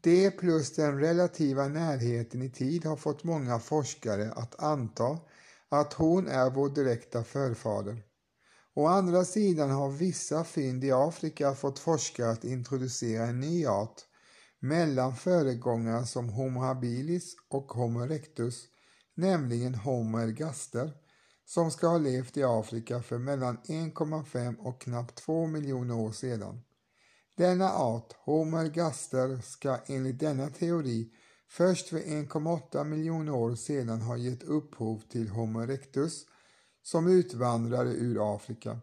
Det 0.00 0.30
plus 0.30 0.74
den 0.74 1.00
relativa 1.00 1.68
närheten 1.68 2.42
i 2.42 2.50
tid 2.50 2.84
har 2.84 2.96
fått 2.96 3.24
många 3.24 3.58
forskare 3.58 4.32
att 4.32 4.62
anta 4.62 5.18
att 5.68 5.92
hon 5.92 6.28
är 6.28 6.50
vår 6.50 6.68
direkta 6.68 7.24
förfader. 7.24 8.02
Å 8.74 8.86
andra 8.86 9.24
sidan 9.24 9.70
har 9.70 9.90
vissa 9.90 10.44
fynd 10.44 10.84
i 10.84 10.92
Afrika 10.92 11.54
fått 11.54 11.78
forskare 11.78 12.30
att 12.30 12.44
introducera 12.44 13.26
en 13.26 13.40
ny 13.40 13.66
art 13.66 14.04
mellan 14.60 15.16
föregångare 15.16 16.06
som 16.06 16.28
Homo 16.28 16.60
habilis 16.60 17.36
och 17.50 17.72
Homo 17.72 18.04
erectus, 18.04 18.64
nämligen 19.14 19.74
Homo 19.74 20.18
ergaster 20.18 20.92
som 21.48 21.70
ska 21.70 21.86
ha 21.86 21.98
levt 21.98 22.36
i 22.36 22.42
Afrika 22.42 23.02
för 23.02 23.18
mellan 23.18 23.58
1,5 23.58 24.56
och 24.58 24.80
knappt 24.80 25.14
2 25.14 25.46
miljoner 25.46 25.94
år 25.94 26.12
sedan. 26.12 26.60
Denna 27.36 27.72
art, 27.72 28.12
Homo 28.12 28.68
gaster, 28.68 29.40
ska 29.42 29.78
enligt 29.86 30.20
denna 30.20 30.50
teori 30.50 31.12
först 31.50 31.88
för 31.88 31.98
1,8 31.98 32.84
miljoner 32.84 33.32
år 33.32 33.54
sedan 33.54 34.00
ha 34.00 34.16
gett 34.16 34.42
upphov 34.42 35.02
till 35.08 35.28
Homo 35.28 35.62
erectus 35.62 36.24
som 36.82 37.06
utvandrade 37.06 37.90
ur 37.90 38.34
Afrika. 38.34 38.80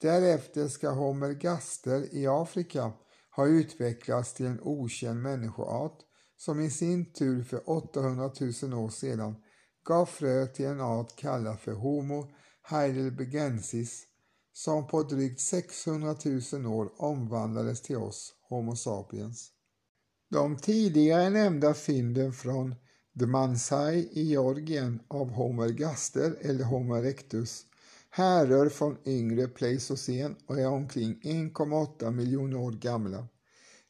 Därefter 0.00 0.68
ska 0.68 0.90
Homo 0.90 1.28
gaster 1.28 2.14
i 2.14 2.26
Afrika 2.26 2.92
ha 3.30 3.46
utvecklats 3.46 4.34
till 4.34 4.46
en 4.46 4.60
okänd 4.62 5.22
människoart 5.22 5.98
som 6.36 6.60
i 6.60 6.70
sin 6.70 7.12
tur 7.12 7.42
för 7.42 7.70
800 7.70 8.30
000 8.62 8.74
år 8.74 8.88
sedan 8.88 9.36
gav 9.84 10.06
frö 10.06 10.46
till 10.46 10.66
en 10.66 10.80
art 10.80 11.16
kallad 11.16 11.60
för 11.60 11.72
Homo 11.72 12.30
heidelbergensis 12.62 14.06
som 14.52 14.86
på 14.86 15.02
drygt 15.02 15.40
600 15.40 16.16
000 16.52 16.66
år 16.66 16.92
omvandlades 16.96 17.82
till 17.82 17.96
oss, 17.96 18.34
Homo 18.48 18.76
sapiens. 18.76 19.50
De 20.30 20.56
tidigare 20.56 21.30
nämnda 21.30 21.74
fynden 21.74 22.32
från 22.32 22.74
Dmansai 23.12 24.08
i 24.12 24.22
Georgien 24.22 25.00
av 25.08 25.30
Homo 25.30 25.64
ergaster 25.64 26.36
eller 26.40 26.64
Homo 26.64 26.96
erectus 26.96 27.66
härrör 28.10 28.68
från 28.68 28.96
yngre 29.06 29.48
pleistocen 29.48 30.36
och 30.46 30.58
är 30.58 30.68
omkring 30.68 31.20
1,8 31.22 32.10
miljoner 32.10 32.56
år 32.56 32.72
gamla. 32.72 33.28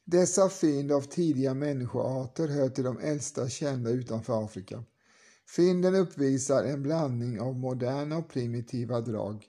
Dessa 0.05 0.49
fynd 0.49 0.91
av 0.91 1.01
tidiga 1.01 1.53
människoarter 1.53 2.47
hör 2.47 2.69
till 2.69 2.83
de 2.83 2.99
äldsta 2.99 3.49
kända 3.49 3.89
utanför 3.89 4.45
Afrika. 4.45 4.83
Fynden 5.49 5.95
uppvisar 5.95 6.63
en 6.63 6.83
blandning 6.83 7.39
av 7.41 7.55
moderna 7.55 8.17
och 8.17 8.29
primitiva 8.29 9.01
drag. 9.01 9.45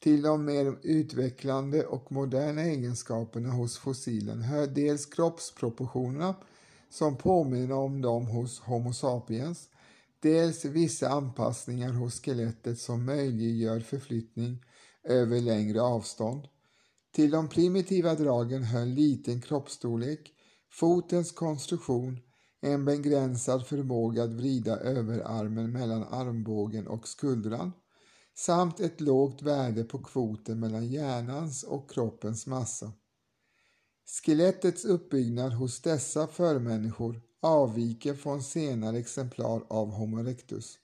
Till 0.00 0.22
de 0.22 0.44
mer 0.44 0.78
utvecklande 0.82 1.86
och 1.86 2.12
moderna 2.12 2.62
egenskaperna 2.62 3.48
hos 3.48 3.78
fossilen 3.78 4.42
hör 4.42 4.66
dels 4.66 5.06
kroppsproportionerna 5.06 6.34
som 6.90 7.16
påminner 7.16 7.74
om 7.74 8.02
dem 8.02 8.26
hos 8.26 8.60
Homo 8.60 8.92
sapiens, 8.92 9.68
dels 10.20 10.64
vissa 10.64 11.08
anpassningar 11.08 11.92
hos 11.92 12.20
skelettet 12.20 12.78
som 12.78 13.04
möjliggör 13.04 13.80
förflyttning 13.80 14.64
över 15.04 15.40
längre 15.40 15.82
avstånd. 15.82 16.48
Till 17.14 17.30
de 17.30 17.48
primitiva 17.48 18.14
dragen 18.14 18.62
hör 18.62 18.86
liten 18.86 19.40
kroppsstorlek, 19.40 20.32
fotens 20.70 21.32
konstruktion, 21.32 22.20
en 22.64 22.84
begränsad 22.84 23.66
förmåga 23.66 24.24
att 24.24 24.32
vrida 24.32 24.76
överarmen 24.76 25.72
mellan 25.72 26.02
armbågen 26.02 26.86
och 26.86 27.08
skuldran 27.08 27.72
samt 28.36 28.80
ett 28.80 29.00
lågt 29.00 29.42
värde 29.42 29.84
på 29.84 29.98
kvoten 29.98 30.60
mellan 30.60 30.86
hjärnans 30.86 31.62
och 31.62 31.90
kroppens 31.90 32.46
massa. 32.46 32.92
Skelettets 34.06 34.84
uppbyggnad 34.84 35.52
hos 35.52 35.82
dessa 35.82 36.26
förmänniskor 36.26 37.20
avviker 37.42 38.14
från 38.14 38.42
senare 38.42 38.98
exemplar 38.98 39.64
av 39.68 39.90
Homo 39.90 40.20
erectus. 40.20 40.78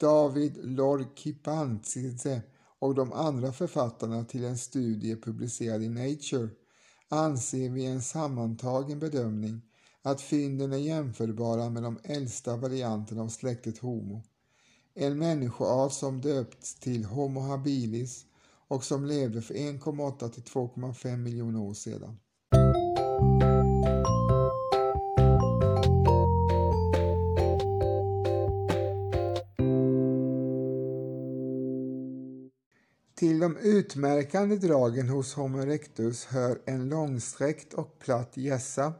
David 0.00 0.58
Lorkipantzidze 0.62 2.42
och 2.78 2.94
de 2.94 3.12
andra 3.12 3.52
författarna 3.52 4.24
till 4.24 4.44
en 4.44 4.58
studie 4.58 5.16
publicerad 5.16 5.82
i 5.82 5.88
Nature 5.88 6.48
anser 7.08 7.70
vid 7.70 7.88
en 7.88 8.02
sammantagen 8.02 8.98
bedömning 8.98 9.62
att 10.06 10.20
fynden 10.20 10.72
är 10.72 10.78
jämförbara 10.78 11.70
med 11.70 11.82
de 11.82 11.98
äldsta 12.04 12.56
varianterna 12.56 13.22
av 13.22 13.28
släktet 13.28 13.78
Homo. 13.78 14.22
En 14.94 15.18
människoart 15.18 15.92
som 15.92 16.20
döpts 16.20 16.74
till 16.74 17.04
Homo 17.04 17.40
habilis 17.40 18.24
och 18.68 18.84
som 18.84 19.04
levde 19.04 19.42
för 19.42 19.54
1,8 19.54 20.28
till 20.28 20.42
2,5 20.42 21.16
miljoner 21.16 21.60
år 21.60 21.74
sedan. 21.74 22.18
Till 33.14 33.38
de 33.38 33.56
utmärkande 33.56 34.56
dragen 34.56 35.08
hos 35.08 35.34
Homo 35.34 35.62
erectus 35.62 36.24
hör 36.24 36.58
en 36.64 36.88
långsträckt 36.88 37.74
och 37.74 37.98
platt 37.98 38.36
hjässa 38.36 38.92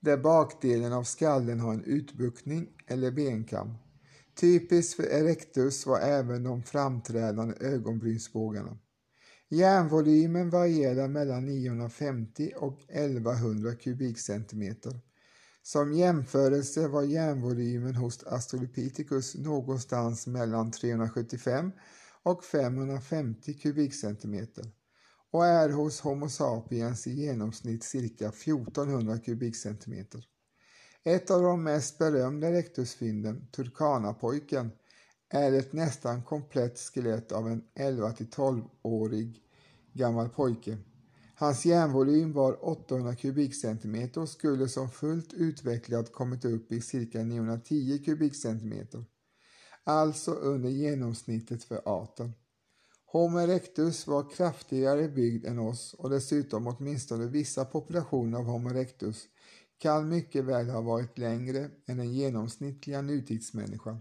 där 0.00 0.16
bakdelen 0.16 0.92
av 0.92 1.04
skallen 1.04 1.60
har 1.60 1.74
en 1.74 1.84
utbuktning 1.84 2.68
eller 2.86 3.10
benkam. 3.10 3.74
Typiskt 4.40 4.94
för 4.94 5.02
erectus 5.02 5.86
var 5.86 6.00
även 6.00 6.44
de 6.44 6.62
framträdande 6.62 7.54
ögonbrynsbågarna. 7.60 8.78
Järnvolymen 9.48 10.50
varierar 10.50 11.08
mellan 11.08 11.44
950 11.44 12.52
och 12.56 12.80
1100 12.88 13.74
kubikcentimeter. 13.74 15.00
Som 15.62 15.92
jämförelse 15.92 16.88
var 16.88 17.02
järnvolymen 17.02 17.94
hos 17.94 18.24
Australopithecus 18.26 19.34
någonstans 19.34 20.26
mellan 20.26 20.70
375 20.70 21.72
och 22.22 22.44
550 22.44 23.54
kubikcentimeter 23.54 24.64
och 25.36 25.46
är 25.46 25.68
hos 25.68 26.00
Homo 26.00 26.28
sapiens 26.28 27.06
i 27.06 27.10
genomsnitt 27.10 27.84
cirka 27.84 28.28
1400 28.28 29.18
kubikcentimeter. 29.18 30.24
Ett 31.04 31.30
av 31.30 31.42
de 31.42 31.62
mest 31.62 31.98
berömda 31.98 32.52
rektusfynden, 32.52 33.46
Turkanapojken, 33.52 34.70
är 35.28 35.52
ett 35.52 35.72
nästan 35.72 36.22
komplett 36.22 36.78
skelett 36.78 37.32
av 37.32 37.48
en 37.48 37.64
11 37.74 38.10
12-årig 38.10 39.42
gammal 39.92 40.28
pojke. 40.28 40.78
Hans 41.34 41.66
järnvolym 41.66 42.32
var 42.32 42.68
800 42.68 43.14
kubikcentimeter 43.14 44.20
och 44.20 44.28
skulle 44.28 44.68
som 44.68 44.90
fullt 44.90 45.32
utvecklad 45.32 46.12
kommit 46.12 46.44
upp 46.44 46.72
i 46.72 46.80
cirka 46.80 47.22
910 47.22 48.02
kubikcentimeter 48.04 49.04
alltså 49.86 50.30
under 50.30 50.68
genomsnittet 50.68 51.64
för 51.64 51.82
arten. 51.84 52.32
Homo 53.16 53.38
erectus 53.38 54.06
var 54.06 54.30
kraftigare 54.30 55.08
byggd 55.08 55.46
än 55.46 55.58
oss 55.58 55.94
och 55.94 56.10
dessutom 56.10 56.66
åtminstone 56.66 57.26
vissa 57.26 57.64
populationer 57.64 58.38
av 58.38 58.44
Homo 58.44 58.70
erectus 58.70 59.24
kan 59.78 60.08
mycket 60.08 60.44
väl 60.44 60.70
ha 60.70 60.80
varit 60.80 61.18
längre 61.18 61.70
än 61.86 61.96
den 61.96 62.12
genomsnittliga 62.12 63.02
nutidsmänniskan. 63.02 63.98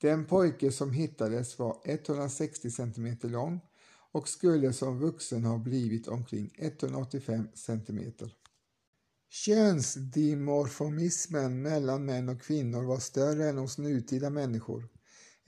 Den 0.00 0.24
pojke 0.24 0.72
som 0.72 0.92
hittades 0.92 1.58
var 1.58 1.76
160 1.84 2.70
cm 2.70 3.16
lång 3.22 3.60
och 4.12 4.28
skulle 4.28 4.72
som 4.72 4.98
vuxen 4.98 5.44
ha 5.44 5.58
blivit 5.58 6.08
omkring 6.08 6.54
185 6.58 7.48
cm. 7.54 8.12
Könsdimorfomismen 9.30 11.62
mellan 11.62 12.04
män 12.04 12.28
och 12.28 12.40
kvinnor 12.40 12.84
var 12.84 12.98
större 12.98 13.48
än 13.48 13.58
hos 13.58 13.78
nutida 13.78 14.30
människor. 14.30 14.88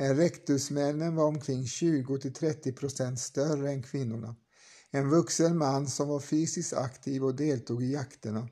Erectusmännen 0.03 1.15
var 1.17 1.25
omkring 1.25 1.63
20-30% 1.63 3.17
större 3.17 3.71
än 3.71 3.83
kvinnorna. 3.83 4.37
En 4.91 5.11
vuxen 5.11 5.59
man 5.59 5.87
som 5.87 6.09
var 6.09 6.21
fysiskt 6.21 6.73
aktiv 6.73 7.25
och 7.25 7.35
deltog 7.35 7.83
i 7.83 7.93
jakterna 7.93 8.49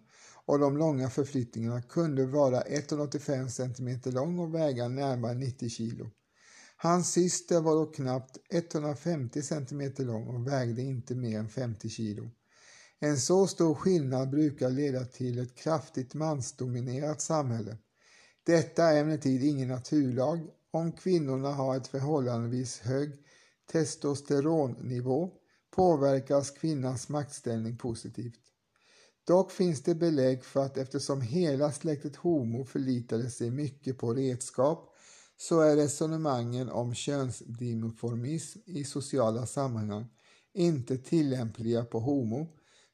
och 0.47 0.59
de 0.59 0.77
långa 0.77 1.11
förflyttningarna 1.11 1.83
kunde 1.83 2.27
vara 2.27 2.61
185 2.61 3.49
cm 3.49 4.01
lång 4.05 4.39
och 4.39 4.55
väga 4.55 4.89
närmare 4.89 5.35
90 5.35 5.71
kg. 5.71 6.11
Hans 6.77 7.13
syster 7.13 7.61
var 7.61 7.75
då 7.75 7.87
knappt 7.87 8.39
150 8.51 9.43
cm 9.43 9.93
lång 9.99 10.27
och 10.27 10.47
vägde 10.47 10.83
inte 10.83 11.15
mer 11.15 11.39
än 11.39 11.49
50 11.49 11.89
kg. 11.89 12.31
En 13.01 13.19
så 13.19 13.47
stor 13.47 13.75
skillnad 13.75 14.31
brukar 14.31 14.71
leda 14.71 15.05
till 15.05 15.39
ett 15.39 15.55
kraftigt 15.55 16.15
mansdominerat 16.15 17.21
samhälle. 17.21 17.77
Detta 18.47 18.85
är 18.85 19.01
emellertid 19.01 19.45
ingen 19.45 19.69
naturlag 19.69 20.41
om 20.71 20.93
kvinnorna 20.93 21.49
har 21.49 21.77
ett 21.77 21.87
förhållandevis 21.87 22.79
hög 22.79 23.13
testosteronnivå 23.73 25.31
påverkas 25.71 26.51
kvinnans 26.51 27.09
maktställning 27.09 27.77
positivt. 27.77 28.41
Dock 29.27 29.51
finns 29.51 29.83
det 29.83 29.95
belägg 29.95 30.45
för 30.45 30.61
att 30.61 30.77
eftersom 30.77 31.21
hela 31.21 31.73
släktet 31.73 32.17
Homo 32.17 32.65
förlitade 32.65 33.31
sig 33.31 33.51
mycket 33.51 33.99
på 33.99 34.15
redskap 34.15 34.95
så 35.37 35.61
är 35.61 35.77
resonemangen 35.77 36.69
om 36.69 36.95
könsdimorfism 36.95 38.59
i 38.67 38.85
sociala 38.85 39.47
sammanhang 39.47 40.07
inte 40.55 40.99
tillämpliga 40.99 41.85
på 41.85 42.01
Homo 42.01 42.47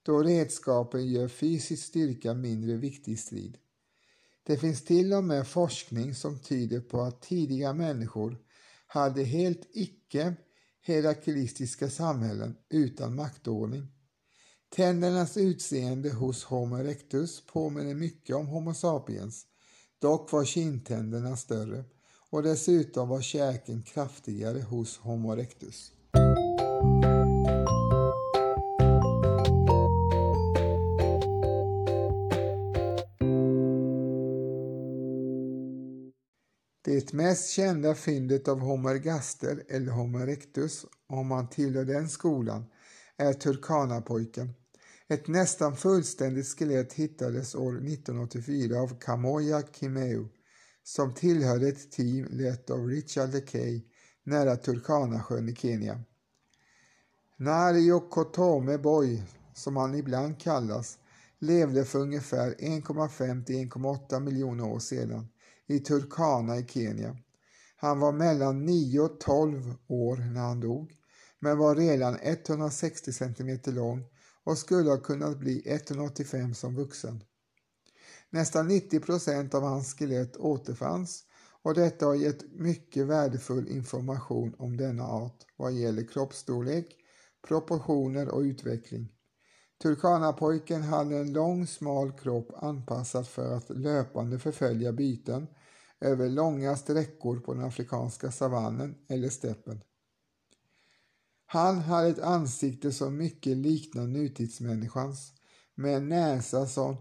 då 0.03 0.23
redskapen 0.23 1.07
gör 1.07 1.29
fysisk 1.29 1.85
styrka 1.85 2.35
mindre 2.35 2.77
viktig 2.77 3.13
i 3.13 3.17
strid. 3.17 3.59
Det 4.47 4.57
finns 4.57 4.85
till 4.85 5.13
och 5.13 5.25
med 5.25 5.47
forskning 5.47 6.15
som 6.15 6.39
tyder 6.39 6.81
på 6.81 7.01
att 7.01 7.23
tidiga 7.23 7.73
människor 7.73 8.39
hade 8.87 9.25
helt 9.25 9.69
icke 9.73 10.35
hierarkistiska 10.83 11.91
samhällen 11.91 12.57
utan 12.71 13.15
maktordning. 13.15 13.87
Tändernas 14.77 15.37
utseende 15.37 16.11
hos 16.11 16.45
Homo 16.45 16.77
erectus 16.77 17.47
påminner 17.47 17.95
mycket 17.95 18.37
om 18.37 18.47
Homo 18.47 18.75
sapiens. 18.75 19.47
Dock 19.99 20.33
var 20.33 20.45
kindtänderna 20.45 21.37
större 21.37 21.85
och 22.31 22.43
dessutom 22.43 23.09
var 23.09 23.21
käken 23.21 23.83
kraftigare 23.83 24.61
hos 24.61 24.99
Homo 24.99 25.33
erectus. 25.33 25.93
Mest 37.15 37.51
kända 37.51 37.95
fyndet 37.95 38.49
av 38.49 38.61
Homo 38.61 38.89
ergaster 38.89 39.63
eller 39.69 39.93
Homo 39.93 40.19
erectus, 40.19 40.87
om 41.09 41.27
man 41.27 41.49
tillhör 41.49 41.85
den 41.85 42.09
skolan, 42.09 42.65
är 43.17 43.33
Turkana-pojken. 43.33 44.55
Ett 45.09 45.29
nästan 45.29 45.77
fullständigt 45.77 46.47
skelett 46.47 46.93
hittades 46.93 47.55
år 47.55 47.73
1984 47.73 48.81
av 48.81 48.99
Kamoya 49.01 49.63
Kimeu 49.73 50.29
som 50.83 51.15
tillhörde 51.15 51.69
ett 51.69 51.93
team 51.93 52.27
lett 52.31 52.71
av 52.71 52.87
Richard 52.87 53.33
LeKay 53.33 53.83
nära 54.25 54.57
Turkanasjön 54.57 55.49
i 55.49 55.55
Kenya. 55.55 56.01
Nario 57.37 58.01
Kotome 58.01 58.79
Boy, 58.79 59.23
som 59.55 59.77
han 59.77 59.95
ibland 59.95 60.41
kallas, 60.41 60.99
levde 61.39 61.85
för 61.85 61.99
ungefär 61.99 62.55
1,5 62.55 63.45
1,8 63.45 64.21
miljoner 64.21 64.65
år 64.65 64.79
sedan 64.79 65.29
i 65.67 65.79
Turkana 65.79 66.59
i 66.59 66.67
Kenya. 66.67 67.17
Han 67.77 68.01
var 68.01 68.13
mellan 68.13 68.65
9 68.65 69.01
och 69.01 69.21
12 69.21 69.75
år 69.89 70.17
när 70.17 70.41
han 70.41 70.61
dog, 70.61 70.93
men 71.39 71.59
var 71.59 71.77
redan 71.77 72.19
160 72.23 73.13
cm 73.13 73.59
lång 73.67 74.05
och 74.45 74.59
skulle 74.59 74.91
ha 74.91 74.97
kunnat 74.97 75.39
bli 75.39 75.63
185 75.67 76.55
som 76.55 76.75
vuxen. 76.75 77.25
Nästan 78.31 78.69
90 78.69 79.01
procent 79.01 79.55
av 79.55 79.63
hans 79.63 79.95
skelett 79.95 80.37
återfanns 80.37 81.25
och 81.63 81.75
detta 81.75 82.07
har 82.07 82.15
gett 82.15 82.53
mycket 82.53 83.07
värdefull 83.07 83.69
information 83.69 84.55
om 84.59 84.77
denna 84.77 85.07
art 85.07 85.47
vad 85.57 85.73
gäller 85.73 86.09
kroppsstorlek, 86.09 86.97
proportioner 87.49 88.29
och 88.29 88.41
utveckling. 88.41 89.09
Turkanapojken 89.83 90.83
hade 90.83 91.17
en 91.17 91.33
lång 91.33 91.67
smal 91.67 92.13
kropp 92.13 92.53
anpassad 92.57 93.27
för 93.27 93.57
att 93.57 93.71
löpande 93.71 94.39
förfölja 94.39 94.93
byten 94.93 95.47
över 96.01 96.29
långa 96.29 96.77
sträckor 96.77 97.41
på 97.41 97.55
den 97.55 97.65
afrikanska 97.65 98.33
savannen 98.33 98.95
eller 99.09 99.29
steppen. 99.29 99.81
Han 101.47 101.79
hade 101.79 102.09
ett 102.09 102.19
ansikte 102.19 102.93
som 102.93 103.17
mycket 103.17 103.57
liknar 103.57 104.07
nutidsmänniskans 104.07 105.33
med 105.75 105.97
en 105.97 106.09
näsa 106.09 106.67
som 106.67 106.97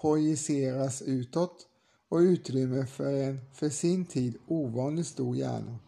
projiceras 0.00 1.02
utåt 1.02 1.66
och 2.08 2.18
utrymme 2.18 2.86
för 2.86 3.12
en 3.12 3.40
för 3.52 3.68
sin 3.68 4.04
tid 4.04 4.36
ovanligt 4.46 5.06
stor 5.06 5.36
hjärna. 5.36 5.78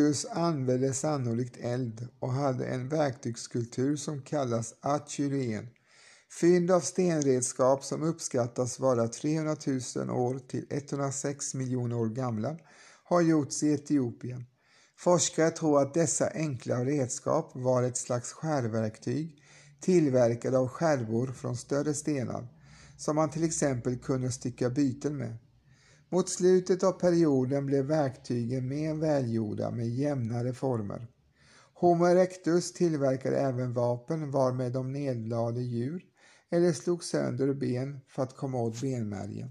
Homo 0.00 0.14
använde 0.30 0.94
sannolikt 0.94 1.56
eld 1.56 2.08
och 2.18 2.32
hade 2.32 2.66
en 2.66 2.88
verktygskultur 2.88 3.96
som 3.96 4.22
kallas 4.22 4.74
atyren. 4.80 5.68
Fynd 6.40 6.70
av 6.70 6.80
stenredskap 6.80 7.84
som 7.84 8.02
uppskattas 8.02 8.80
vara 8.80 9.08
300 9.08 9.56
000 9.96 10.10
år 10.10 10.38
till 10.38 10.66
106 10.70 11.54
miljoner 11.54 11.96
år 11.96 12.08
gamla 12.08 12.56
har 13.04 13.20
gjorts 13.20 13.62
i 13.62 13.72
Etiopien. 13.72 14.44
Forskare 14.96 15.50
tror 15.50 15.82
att 15.82 15.94
dessa 15.94 16.30
enkla 16.30 16.84
redskap 16.84 17.50
var 17.54 17.82
ett 17.82 17.96
slags 17.96 18.32
skärverktyg 18.32 19.36
tillverkade 19.80 20.58
av 20.58 20.68
skärvor 20.68 21.26
från 21.26 21.56
större 21.56 21.94
stenar 21.94 22.48
som 22.96 23.16
man 23.16 23.30
till 23.30 23.44
exempel 23.44 23.98
kunde 23.98 24.32
stycka 24.32 24.70
byten 24.70 25.16
med. 25.16 25.36
Mot 26.12 26.28
slutet 26.28 26.82
av 26.84 26.92
perioden 26.92 27.66
blev 27.66 27.84
verktygen 27.84 28.68
mer 28.68 28.94
välgjorda 28.94 29.70
med 29.70 29.88
jämnare 29.88 30.52
former. 30.52 31.06
Homo 31.74 32.06
erectus 32.06 32.72
tillverkade 32.72 33.36
även 33.36 33.72
vapen 33.72 34.30
varmed 34.30 34.72
de 34.72 34.92
nedlade 34.92 35.60
djur 35.60 36.04
eller 36.50 36.72
slog 36.72 37.04
sönder 37.04 37.54
ben 37.54 38.00
för 38.08 38.22
att 38.22 38.36
komma 38.36 38.62
åt 38.62 38.80
benmärgen. 38.80 39.50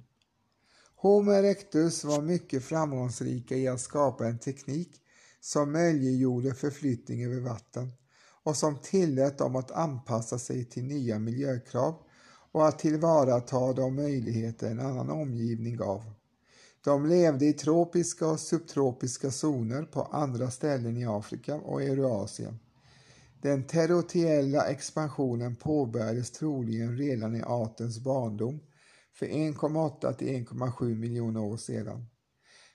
Homo 0.96 1.32
erectus 1.32 2.04
var 2.04 2.22
mycket 2.22 2.64
framgångsrika 2.64 3.56
i 3.56 3.68
att 3.68 3.82
skapa 3.82 4.28
en 4.28 4.40
teknik 4.40 5.02
som 5.40 5.72
möjliggjorde 5.72 6.54
förflyttning 6.54 7.26
över 7.26 7.40
vatten 7.40 7.92
och 8.44 8.56
som 8.56 8.78
tillät 8.80 9.38
dem 9.38 9.56
att 9.56 9.72
anpassa 9.72 10.40
sig 10.40 10.66
till 10.66 10.84
nya 10.84 11.20
miljökrav 11.20 11.96
och 12.52 12.68
att 12.68 12.80
tillvarata 12.80 13.74
de 13.74 13.96
möjligheter 13.96 14.72
en 14.72 14.80
annan 14.80 15.10
omgivning 15.10 15.78
gav. 15.78 16.19
De 16.84 17.06
levde 17.06 17.46
i 17.46 17.54
tropiska 17.54 18.28
och 18.28 18.40
subtropiska 18.40 19.32
zoner 19.32 19.84
på 19.84 20.02
andra 20.02 20.52
ställen 20.52 20.98
i 20.98 21.06
Afrika 21.06 21.56
och 21.56 21.84
Eurasien. 21.84 22.60
Den 23.42 23.64
territoriella 23.64 24.66
expansionen 24.66 25.56
påbörjades 25.56 26.32
troligen 26.32 26.98
redan 26.98 27.36
i 27.36 27.42
artens 27.42 28.00
barndom 28.00 28.60
för 29.14 29.26
1,8 29.26 30.14
till 30.14 30.28
1,7 30.28 30.96
miljoner 30.96 31.42
år 31.42 31.58
sedan. 31.58 32.06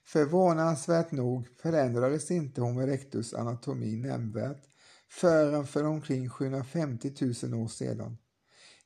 Förvånansvärt 0.07 1.13
nog 1.13 1.49
förändrades 1.63 2.31
inte 2.31 2.61
Homo 2.61 2.83
erectus 2.83 3.35
anatomi 3.35 3.97
nämnvärt 3.97 4.63
förrän 5.09 5.67
för 5.67 5.85
omkring 5.85 6.29
750 6.29 7.13
000 7.43 7.55
år 7.63 7.69
sedan. 7.69 8.19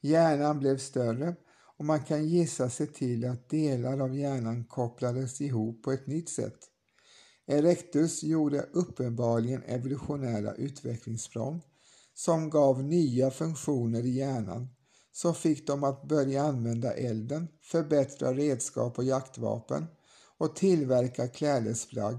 Hjärnan 0.01 0.59
blev 0.59 0.79
större 0.79 1.35
och 1.79 1.85
man 1.85 2.05
kan 2.05 2.29
gissa 2.29 2.71
sig 2.71 2.87
till 2.87 3.25
att 3.25 3.49
delar 3.49 4.01
av 4.01 4.17
hjärnan 4.17 4.65
kopplades 4.65 5.41
ihop 5.41 5.83
på 5.83 5.93
ett 5.93 6.07
nytt 6.07 6.29
sätt. 6.29 6.59
Erectus 7.47 8.23
gjorde 8.23 8.69
uppenbarligen 8.73 9.63
evolutionära 9.63 10.55
utvecklingssprång 10.55 11.63
som 12.15 12.51
gav 12.51 12.83
nya 12.83 13.31
funktioner 13.31 14.07
i 14.07 14.11
hjärnan 14.11 14.69
som 15.13 15.35
fick 15.35 15.67
dem 15.67 15.85
att 15.85 16.09
börja 16.09 16.43
använda 16.43 16.93
elden, 16.93 17.49
förbättra 17.63 18.35
redskap 18.35 18.99
och 18.99 19.05
jaktvapen 19.05 19.87
och 20.39 20.57
tillverka 20.57 21.29
klädesplagg 21.29 22.17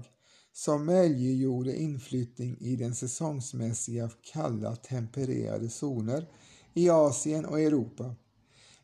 som 0.52 0.86
möjliggjorde 0.86 1.76
inflyttning 1.76 2.56
i 2.60 2.76
den 2.76 2.94
säsongsmässiga 2.94 4.10
kalla 4.32 4.76
tempererade 4.76 5.68
zoner 5.68 6.28
i 6.74 6.90
Asien 6.90 7.44
och 7.44 7.60
Europa. 7.60 8.14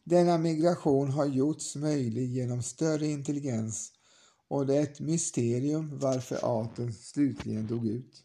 Denna 0.09 0.39
migration 0.39 1.11
har 1.11 1.27
gjorts 1.27 1.77
möjlig 1.77 2.27
genom 2.27 2.63
större 2.63 3.07
intelligens 3.07 3.93
och 4.49 4.67
det 4.67 4.77
är 4.77 4.83
ett 4.83 5.01
mysterium 5.01 5.99
varför 5.99 6.39
arten 6.43 6.93
slutligen 6.93 7.67
dog 7.67 7.87
ut. 7.87 8.23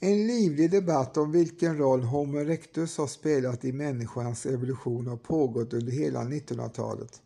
En 0.00 0.26
livlig 0.26 0.70
debatt 0.70 1.16
om 1.16 1.32
vilken 1.32 1.78
roll 1.78 2.02
Homo 2.02 2.38
erectus 2.38 2.98
har 2.98 3.06
spelat 3.06 3.64
i 3.64 3.72
människans 3.72 4.46
evolution 4.46 5.06
har 5.06 5.16
pågått 5.16 5.72
under 5.72 5.92
hela 5.92 6.20
1900-talet. 6.20 7.22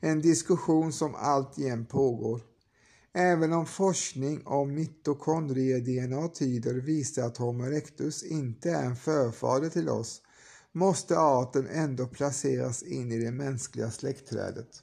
En 0.00 0.20
diskussion 0.20 0.92
som 0.92 1.14
alltjämt 1.14 1.88
pågår. 1.88 2.51
Även 3.14 3.52
om 3.52 3.66
forskning 3.66 4.46
om 4.46 4.74
mitokondrie-DNA 4.74 6.28
tyder 6.28 6.74
visar 6.74 7.22
att 7.26 7.36
Homo 7.36 7.64
erectus 7.64 8.22
inte 8.22 8.70
är 8.70 8.84
en 8.84 8.96
förfader 8.96 9.68
till 9.68 9.88
oss 9.88 10.22
måste 10.72 11.18
arten 11.18 11.66
ändå 11.66 12.06
placeras 12.06 12.82
in 12.82 13.12
i 13.12 13.18
det 13.18 13.30
mänskliga 13.30 13.90
släktträdet. 13.90 14.82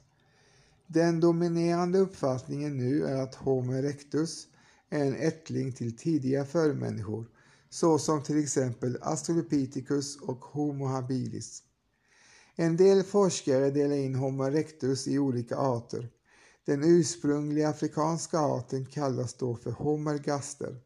Den 0.86 1.20
dominerande 1.20 1.98
uppfattningen 1.98 2.76
nu 2.76 3.04
är 3.04 3.22
att 3.22 3.34
Homo 3.34 3.72
erectus 3.72 4.46
är 4.90 5.04
en 5.04 5.16
ättling 5.16 5.72
till 5.72 5.96
tidiga 5.96 6.44
förmänniskor 6.44 7.26
såsom 7.70 8.22
till 8.22 8.42
exempel 8.42 8.98
Australopithecus 9.02 10.16
och 10.16 10.44
Homo 10.44 10.86
habilis. 10.86 11.62
En 12.56 12.76
del 12.76 13.02
forskare 13.02 13.70
delar 13.70 13.96
in 13.96 14.14
Homo 14.14 14.44
erectus 14.44 15.08
i 15.08 15.18
olika 15.18 15.56
arter. 15.56 16.08
Den 16.70 16.84
ursprungliga 16.84 17.68
afrikanska 17.68 18.38
arten 18.38 18.86
kallas 18.86 19.34
då 19.34 19.56
för 19.56 19.70
Homergaster. 19.70 20.76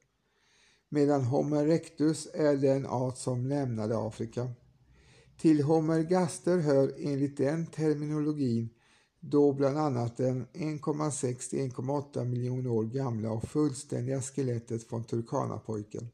medan 0.88 1.24
Homerectus 1.24 2.28
är 2.34 2.56
den 2.56 2.86
art 2.86 3.18
som 3.18 3.46
lämnade 3.46 3.98
Afrika. 3.98 4.50
Till 5.38 5.62
Homergaster 5.62 6.58
hör 6.58 6.94
enligt 6.98 7.36
den 7.36 7.66
terminologin 7.66 8.68
då 9.20 9.52
bland 9.52 9.78
annat 9.78 10.16
den 10.16 10.46
1,6-1,8 10.52 12.24
miljoner 12.24 12.70
år 12.70 12.84
gamla 12.84 13.30
och 13.30 13.44
fullständiga 13.44 14.22
skelettet 14.22 14.84
från 14.88 15.04
Turkanapojken. 15.04 16.08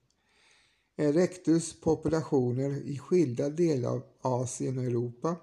Erectus 0.97 1.81
populationer 1.81 2.71
i 2.71 2.99
skilda 2.99 3.49
delar 3.49 3.91
av 3.91 4.03
Asien 4.21 4.79
och 4.79 4.85
Europa 4.85 5.37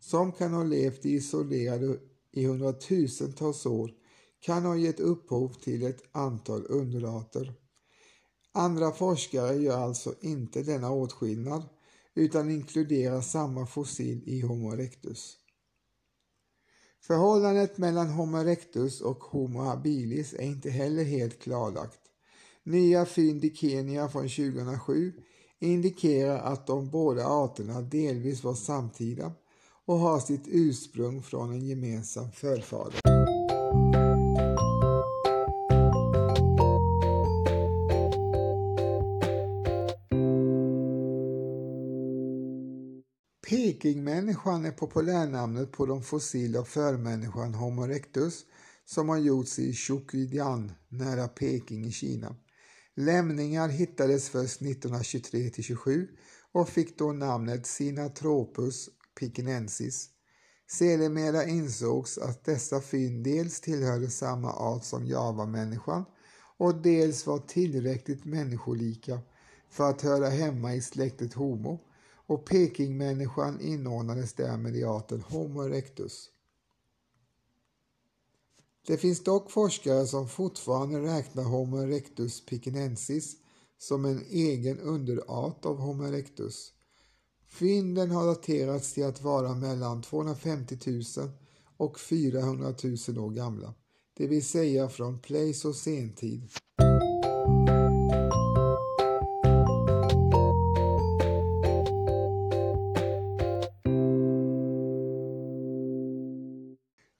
som 0.00 0.32
kan 0.32 0.52
ha 0.52 0.64
levt 0.64 1.06
i 1.06 1.14
isolerade 1.14 1.98
i 2.32 2.46
hundratusentals 2.46 3.66
år 3.66 3.90
kan 4.40 4.64
ha 4.64 4.76
gett 4.76 5.00
upphov 5.00 5.48
till 5.48 5.82
ett 5.82 6.02
antal 6.12 6.66
underarter. 6.68 7.54
Andra 8.52 8.92
forskare 8.92 9.56
gör 9.56 9.78
alltså 9.78 10.14
inte 10.20 10.62
denna 10.62 10.90
åtskillnad 10.90 11.62
utan 12.14 12.50
inkluderar 12.50 13.20
samma 13.20 13.66
fossil 13.66 14.22
i 14.26 14.40
Homo 14.40 14.72
erectus. 14.72 15.36
Förhållandet 17.00 17.78
mellan 17.78 18.08
Homo 18.08 18.38
erectus 18.38 19.00
och 19.00 19.18
Homo 19.18 19.60
habilis 19.60 20.34
är 20.34 20.42
inte 20.42 20.70
heller 20.70 21.04
helt 21.04 21.42
klarlagt. 21.42 22.00
Nya 22.64 23.06
fynd 23.06 23.44
i 23.44 23.54
Kenya 23.54 24.08
från 24.08 24.28
2007 24.28 25.12
indikerar 25.58 26.38
att 26.38 26.66
de 26.66 26.90
båda 26.90 27.26
arterna 27.26 27.80
delvis 27.80 28.44
var 28.44 28.54
samtida 28.54 29.32
och 29.86 29.98
har 29.98 30.20
sitt 30.20 30.44
ursprung 30.46 31.22
från 31.22 31.52
en 31.52 31.66
gemensam 31.66 32.32
förfader. 32.32 33.00
Pekingmänniskan 43.48 44.64
är 44.64 44.70
populärnamnet 44.70 45.72
på 45.72 45.86
de 45.86 46.02
fossila 46.02 46.64
förmänniskan 46.64 47.54
Homo 47.54 47.84
erectus 47.84 48.44
som 48.84 49.08
har 49.08 49.18
gjorts 49.18 49.58
i 49.58 49.72
Shuqidian 49.72 50.72
nära 50.88 51.28
Peking 51.28 51.84
i 51.84 51.92
Kina. 51.92 52.36
Lämningar 52.96 53.68
hittades 53.68 54.28
först 54.28 54.60
1923-27 54.60 56.06
och 56.52 56.68
fick 56.68 56.98
då 56.98 57.12
namnet 57.12 57.66
Sinatropus 57.66 58.88
Pikinensis. 59.14 60.08
Sedermera 60.70 61.44
insågs 61.44 62.18
att 62.18 62.44
dessa 62.44 62.80
fynd 62.80 63.24
dels 63.24 63.60
tillhörde 63.60 64.10
samma 64.10 64.52
art 64.52 64.84
som 64.84 65.06
javamänniskan 65.06 66.04
och 66.56 66.82
dels 66.82 67.26
var 67.26 67.38
tillräckligt 67.38 68.24
människolika 68.24 69.20
för 69.70 69.90
att 69.90 70.02
höra 70.02 70.28
hemma 70.28 70.74
i 70.74 70.82
släktet 70.82 71.34
Homo 71.34 71.80
och 72.26 72.46
Pekingmänniskan 72.46 73.60
inordnades 73.60 74.34
därmed 74.34 74.76
i 74.76 74.84
arten 74.84 75.20
Homo 75.20 75.62
erectus. 75.62 76.30
Det 78.86 78.96
finns 78.96 79.24
dock 79.24 79.50
forskare 79.50 80.06
som 80.06 80.28
fortfarande 80.28 81.00
räknar 81.00 81.44
Homo 81.44 81.78
erectus 81.82 82.46
pikinensis 82.46 83.36
som 83.78 84.04
en 84.04 84.24
egen 84.30 84.78
underart 84.78 85.66
av 85.66 85.76
Homo 85.76 86.04
erectus. 86.04 86.72
Fynden 87.52 88.10
har 88.10 88.26
daterats 88.26 88.92
till 88.92 89.04
att 89.04 89.22
vara 89.22 89.54
mellan 89.54 90.02
250 90.02 90.78
000 90.86 91.30
och 91.76 92.00
400 92.00 92.74
000 93.08 93.18
år 93.18 93.30
gamla, 93.30 93.74
det 94.16 94.26
vill 94.26 94.44
säga 94.44 94.88
från 94.88 95.18
pleistocentid. 95.18 96.48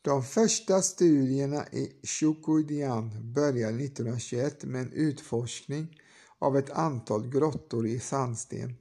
De 0.03 0.23
första 0.23 0.83
studierna 0.83 1.66
i 1.66 1.92
Chukwudian 2.03 3.33
började 3.35 3.85
1921 3.85 4.64
med 4.64 4.83
en 4.83 4.92
utforskning 4.92 6.01
av 6.38 6.57
ett 6.57 6.71
antal 6.71 7.29
grottor 7.29 7.87
i 7.87 8.01
sandsten. 8.01 8.75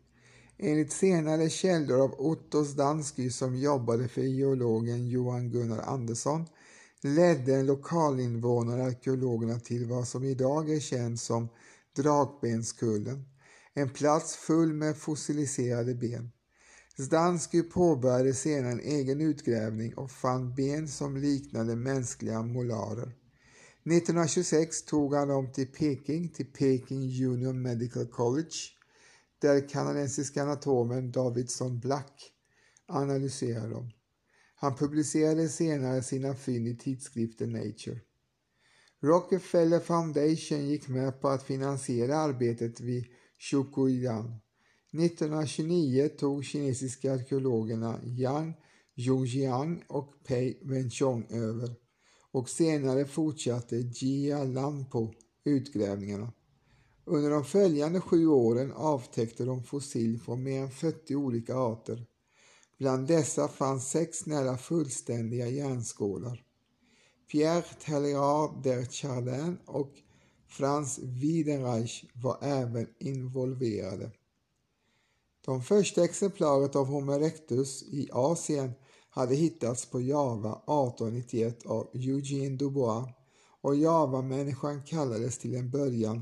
Enligt 0.63 0.91
senare 0.91 1.50
källor 1.50 2.02
av 2.02 2.15
Otto 2.17 2.65
Zdansky 2.65 3.30
som 3.30 3.56
jobbade 3.56 4.08
för 4.08 4.21
geologen 4.21 5.08
Johan 5.08 5.50
Gunnar 5.50 5.80
Andersson 5.80 6.45
ledde 7.02 7.56
en 7.56 7.65
lokalinvånare 7.65 8.84
arkeologerna 8.84 9.60
till 9.60 9.86
vad 9.86 10.08
som 10.08 10.24
idag 10.24 10.69
är 10.69 10.80
känt 10.80 11.19
som 11.21 11.50
Drakbenskullen, 11.95 13.26
en 13.74 13.89
plats 13.89 14.36
full 14.36 14.74
med 14.74 14.97
fossiliserade 14.97 15.95
ben. 15.95 16.32
Zdansky 16.97 17.63
påbörjade 17.63 18.34
senare 18.34 18.71
en 18.71 18.80
egen 18.80 19.21
utgrävning 19.21 19.93
och 19.93 20.12
fann 20.12 20.56
ben 20.56 20.88
som 20.88 21.17
liknade 21.17 21.76
mänskliga 21.76 22.41
molarer. 22.41 23.15
1926 23.86 24.86
tog 24.86 25.15
han 25.15 25.28
dem 25.28 25.52
till 25.52 25.67
Peking, 25.67 26.30
till 26.30 26.45
Peking 26.45 27.26
Union 27.26 27.62
Medical 27.62 28.06
College, 28.06 28.80
där 29.41 29.69
kanadensiska 29.69 30.43
anatomen 30.43 31.12
Davidson 31.12 31.80
Black 31.80 32.32
analyserar 32.88 33.69
dem. 33.69 33.91
Han 34.56 34.75
publicerade 34.75 35.49
senare 35.49 36.04
sina 36.04 36.36
fynd 36.36 36.67
i 36.67 36.77
tidskriften 36.77 37.51
Nature. 37.51 37.99
Rockefeller 38.99 39.80
Foundation 39.80 40.67
gick 40.67 40.88
med 40.88 41.21
på 41.21 41.30
att 41.30 41.43
finansiera 41.43 42.17
arbetet 42.17 42.80
vid 42.80 43.06
Chukoidan 43.39 44.39
1929 44.93 46.10
tog 46.17 46.45
kinesiska 46.45 47.13
arkeologerna 47.13 47.99
Yang 48.04 48.54
Zhongjiang 48.95 49.84
och 49.88 50.13
Pei 50.27 50.60
Wenchong 50.62 51.27
över 51.30 51.75
och 52.32 52.49
senare 52.49 53.06
fortsatte 53.06 53.75
Jia 53.75 54.43
Lampo 54.43 55.13
utgrävningarna. 55.43 56.34
Under 57.05 57.29
de 57.29 57.43
följande 57.43 58.01
sju 58.01 58.27
åren 58.27 58.71
avtäckte 58.71 59.45
de 59.45 59.63
fossil 59.63 60.19
från 60.19 60.43
mer 60.43 60.61
än 60.61 60.71
40 60.71 61.15
olika 61.15 61.55
arter. 61.55 62.05
Bland 62.77 63.07
dessa 63.07 63.47
fanns 63.47 63.89
sex 63.89 64.25
nära 64.25 64.57
fullständiga 64.57 65.47
järnskålar. 65.47 66.43
Pierre 67.31 67.65
Tellerard 67.85 68.63
der 68.63 68.85
Chardin 68.85 69.57
och 69.65 69.93
Franz 70.47 70.99
Widenreich 71.03 72.05
var 72.13 72.37
även 72.41 72.87
involverade. 72.99 74.11
De 75.45 75.63
första 75.63 76.03
exemplaret 76.03 76.75
av 76.75 76.85
Homo 76.85 77.13
erectus 77.13 77.83
i 77.83 78.09
Asien 78.11 78.71
hade 79.09 79.35
hittats 79.35 79.85
på 79.85 80.01
Java 80.01 80.51
1891 80.51 81.65
av 81.65 81.89
Eugene 81.93 82.57
Dubois 82.57 83.05
och 83.61 83.75
Javamänniskan 83.75 84.83
kallades 84.83 85.37
till 85.37 85.55
en 85.55 85.71
början 85.71 86.21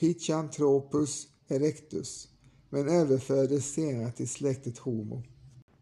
Pichantropus 0.00 1.26
erectus 1.48 2.28
men 2.70 2.88
överfördes 2.88 3.72
senare 3.72 4.12
till 4.12 4.28
släktet 4.28 4.78
Homo. 4.78 5.22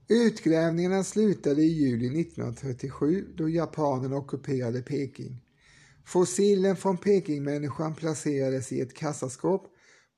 Utgrävningarna 0.09 1.05
slutade 1.05 1.63
i 1.63 1.67
juli 1.67 2.21
1937 2.21 3.35
då 3.37 3.49
japanerna 3.49 4.17
ockuperade 4.17 4.83
Peking. 4.83 5.45
Fossilen 6.07 6.77
från 6.77 6.97
Pekingmänniskan 6.97 7.95
placerades 7.95 8.73
i 8.73 8.81
ett 8.81 8.95
kassaskåp 8.95 9.67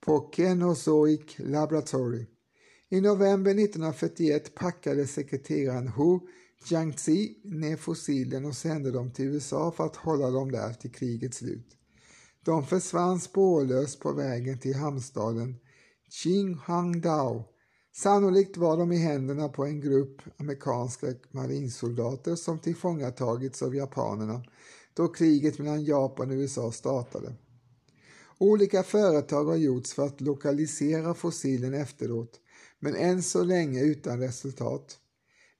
på 0.01 0.31
Kenozoic 0.37 1.39
Laboratory. 1.39 2.27
I 2.89 3.01
november 3.01 3.51
1941 3.51 4.55
packade 4.55 5.07
sekreteraren 5.07 5.89
Hu 5.89 6.19
Jiangxi 6.65 7.41
ner 7.45 7.77
fossilen 7.77 8.45
och 8.45 8.57
sände 8.57 8.91
dem 8.91 9.13
till 9.13 9.25
USA 9.25 9.73
för 9.77 9.87
att 9.87 9.97
hålla 9.97 10.31
dem 10.31 10.53
där 10.53 10.73
till 10.73 10.93
krigets 10.93 11.37
slut. 11.37 11.77
De 12.45 12.67
försvann 12.67 13.21
spårlöst 13.21 14.01
på 14.01 14.13
vägen 14.13 14.59
till 14.59 14.75
hamnstaden 14.75 15.57
Qinghangdao. 16.11 17.45
Sannolikt 17.97 18.57
var 18.57 18.77
de 18.77 18.93
i 18.93 18.97
händerna 18.97 19.49
på 19.49 19.65
en 19.65 19.81
grupp 19.81 20.23
amerikanska 20.37 21.07
marinsoldater 21.31 22.37
som 22.37 22.59
tillfångatagits 22.59 23.63
av 23.63 23.75
japanerna 23.75 24.43
då 24.95 25.09
kriget 25.09 25.59
mellan 25.59 25.85
Japan 25.85 26.31
och 26.31 26.37
USA 26.37 26.73
startade. 26.73 27.35
Olika 28.39 28.83
företag 28.83 29.45
har 29.45 29.57
gjorts 29.57 29.95
för 29.95 30.07
att 30.07 30.21
lokalisera 30.21 31.15
fossilen 31.15 31.75
efteråt, 31.75 32.41
men 32.79 32.97
än 32.97 33.23
så 33.23 33.45
länge 33.45 33.83
utan 33.83 34.21
resultat. 34.21 34.99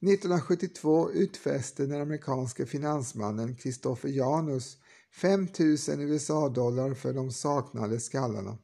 1972 0.03 1.11
utfäste 1.11 1.87
den 1.87 2.01
amerikanske 2.01 2.67
finansmannen 2.67 3.57
Christopher 3.57 4.11
Janus 4.11 4.77
5 5.13 5.49
000 5.59 6.01
USA-dollar 6.01 6.95
för 6.95 7.13
de 7.13 7.31
saknade 7.31 8.01
skallarna. 8.01 8.59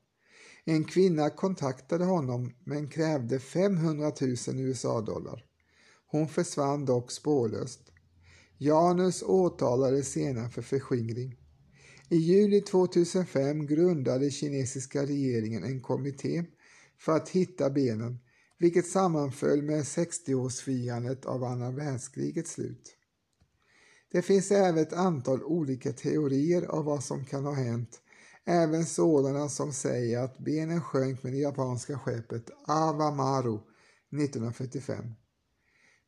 En 0.64 0.84
kvinna 0.84 1.30
kontaktade 1.30 2.04
honom 2.04 2.52
men 2.64 2.88
krävde 2.88 3.38
500 3.38 4.12
000 4.20 4.60
USA-dollar. 4.60 5.44
Hon 6.06 6.28
försvann 6.28 6.84
dock 6.84 7.12
spårlöst. 7.12 7.80
Janus 8.58 9.22
åtalades 9.22 10.12
senare 10.12 10.50
för 10.50 10.62
förskingring. 10.62 11.36
I 12.08 12.16
juli 12.16 12.60
2005 12.60 13.66
grundade 13.66 14.30
kinesiska 14.30 15.02
regeringen 15.02 15.64
en 15.64 15.80
kommitté 15.80 16.44
för 16.98 17.12
att 17.12 17.28
hitta 17.28 17.70
benen, 17.70 18.18
vilket 18.58 18.86
sammanföll 18.86 19.62
med 19.62 19.82
60-årsfirandet 19.82 21.26
av 21.26 21.44
andra 21.44 21.70
världskrigets 21.70 22.52
slut. 22.52 22.96
Det 24.12 24.22
finns 24.22 24.50
även 24.50 24.78
ett 24.78 24.92
antal 24.92 25.42
olika 25.42 25.92
teorier 25.92 26.62
av 26.62 26.84
vad 26.84 27.04
som 27.04 27.24
kan 27.24 27.44
ha 27.44 27.52
hänt, 27.52 28.00
även 28.44 28.84
sådana 28.84 29.48
som 29.48 29.72
säger 29.72 30.24
att 30.24 30.38
benen 30.38 30.80
sjönk 30.80 31.22
med 31.22 31.32
det 31.32 31.38
japanska 31.38 31.98
skeppet 31.98 32.50
Awamaru 32.66 33.58
1945. 34.22 35.04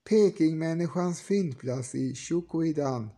Pekingmänniskans 0.09 1.21
fyndplats 1.21 1.95
i 1.95 2.15
Shukuidan 2.15 3.11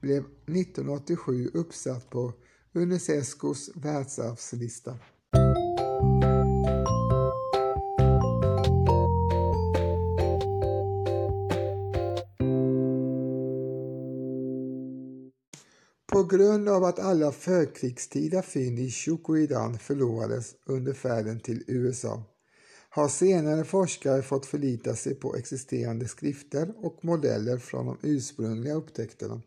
blev 0.00 0.24
1987 0.24 1.50
uppsatt 1.54 2.10
på 2.10 2.32
Unescos 2.72 3.70
världsarvslista. 3.74 4.98
På 16.14 16.24
grund 16.24 16.68
av 16.68 16.84
att 16.84 16.98
alla 16.98 17.32
förkrigstida 17.32 18.42
fynd 18.42 18.78
i 18.78 18.90
Chukoidan 18.90 19.78
förlorades 19.78 20.54
under 20.66 20.92
färden 20.92 21.40
till 21.40 21.64
USA 21.66 22.22
har 22.88 23.08
senare 23.08 23.64
forskare 23.64 24.22
fått 24.22 24.46
förlita 24.46 24.94
sig 24.94 25.14
på 25.14 25.36
existerande 25.36 26.08
skrifter 26.08 26.74
och 26.76 27.04
modeller 27.04 27.58
från 27.58 27.86
de 27.86 27.98
ursprungliga 28.02 28.74
upptäckterna. 28.74 29.42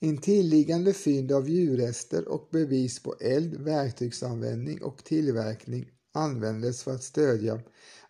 Intilliggande 0.00 0.92
fynd 0.92 1.32
av 1.32 1.48
djurrester 1.48 2.28
och 2.28 2.48
bevis 2.52 3.02
på 3.02 3.14
eld, 3.20 3.54
verktygsanvändning 3.60 4.82
och 4.82 5.04
tillverkning 5.04 5.90
användes 6.14 6.82
för 6.82 6.94
att 6.94 7.02
stödja 7.02 7.60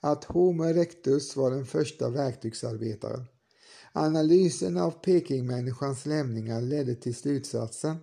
att 0.01 0.25
Homo 0.25 0.64
erectus 0.64 1.37
var 1.37 1.51
den 1.51 1.66
första 1.66 2.11
verktygsarbetaren. 2.11 3.25
Analysen 3.99 4.77
av 4.77 4.91
Pekingmänniskans 4.91 6.07
lämningar 6.07 6.61
ledde 6.61 6.95
till 6.95 7.15
slutsatsen 7.15 7.97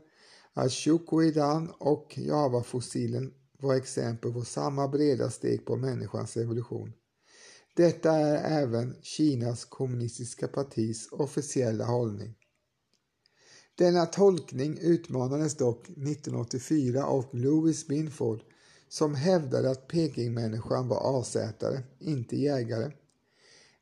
att 0.54 0.72
Shukuidan 0.72 1.74
och 1.78 2.18
Java-fossilen 2.18 3.34
var 3.60 3.76
exempel 3.76 4.34
på 4.34 4.42
samma 4.42 4.88
breda 4.88 5.30
steg 5.30 5.66
på 5.66 5.76
människans 5.76 6.38
evolution. 6.38 6.94
Detta 7.76 8.12
är 8.12 8.62
även 8.62 8.96
Kinas 9.02 9.66
kommunistiska 9.66 10.48
partis 10.48 11.10
officiella 11.12 11.86
hållning. 11.86 12.36
Denna 13.76 14.06
tolkning 14.06 14.78
utmanades 14.82 15.58
dock 15.58 15.90
1984 15.90 17.06
av 17.06 17.26
Louis 17.32 17.88
Binford 17.88 18.42
som 18.90 19.16
hävdade 19.16 19.70
att 19.70 19.88
Pekingmänniskan 19.88 20.88
var 20.88 20.98
avsätare, 20.98 21.84
inte 22.00 22.38
jägare. 22.38 22.92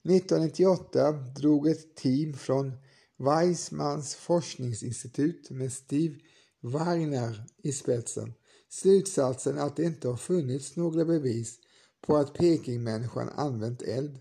1998 0.04 1.12
drog 1.12 1.68
ett 1.68 1.96
team 1.96 2.34
från 2.34 2.72
Weizmanns 3.18 4.16
forskningsinstitut 4.16 5.50
med 5.50 5.74
Steve 5.74 6.16
Wagner 6.62 7.46
i 7.64 7.72
spetsen 7.72 8.34
slutsatsen 8.74 9.60
att 9.60 9.76
det 9.76 9.84
inte 9.84 10.08
har 10.08 10.18
funnits 10.18 10.76
några 10.76 11.06
bevis 11.06 11.60
på 12.02 12.18
att 12.18 12.34
Pekingmänniskan 12.34 13.30
använt 13.30 13.82
eld. 13.82 14.20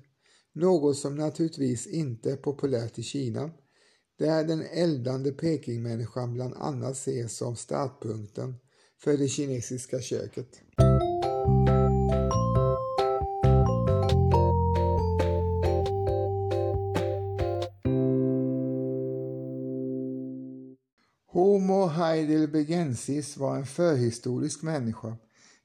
Något 0.55 0.97
som 0.97 1.17
naturligtvis 1.17 1.87
inte 1.87 2.33
är 2.33 2.37
populärt 2.37 2.99
i 2.99 3.03
Kina, 3.03 3.51
där 4.19 4.45
den 4.45 4.63
eldande 4.63 5.33
Pekingmänniskan 5.33 6.33
bland 6.33 6.55
annat 6.55 6.93
ses 6.93 7.37
som 7.37 7.57
startpunkten 7.57 8.55
för 9.03 9.17
det 9.17 9.29
kinesiska 9.29 10.01
köket. 10.01 10.61
Heidelbergensis 22.13 23.37
var 23.37 23.57
en 23.57 23.67
förhistorisk 23.67 24.63
människa. 24.63 25.17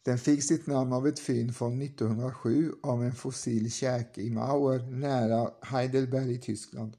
Den 0.05 0.17
fick 0.17 0.43
sitt 0.43 0.67
namn 0.67 0.93
av 0.93 1.07
ett 1.07 1.19
fynd 1.19 1.55
från 1.55 1.81
1907 1.81 2.71
av 2.83 3.03
en 3.03 3.15
fossil 3.15 3.71
käke 3.71 4.21
i 4.21 4.29
Mauer 4.29 4.79
nära 4.79 5.51
Heidelberg 5.61 6.33
i 6.33 6.37
Tyskland. 6.37 6.97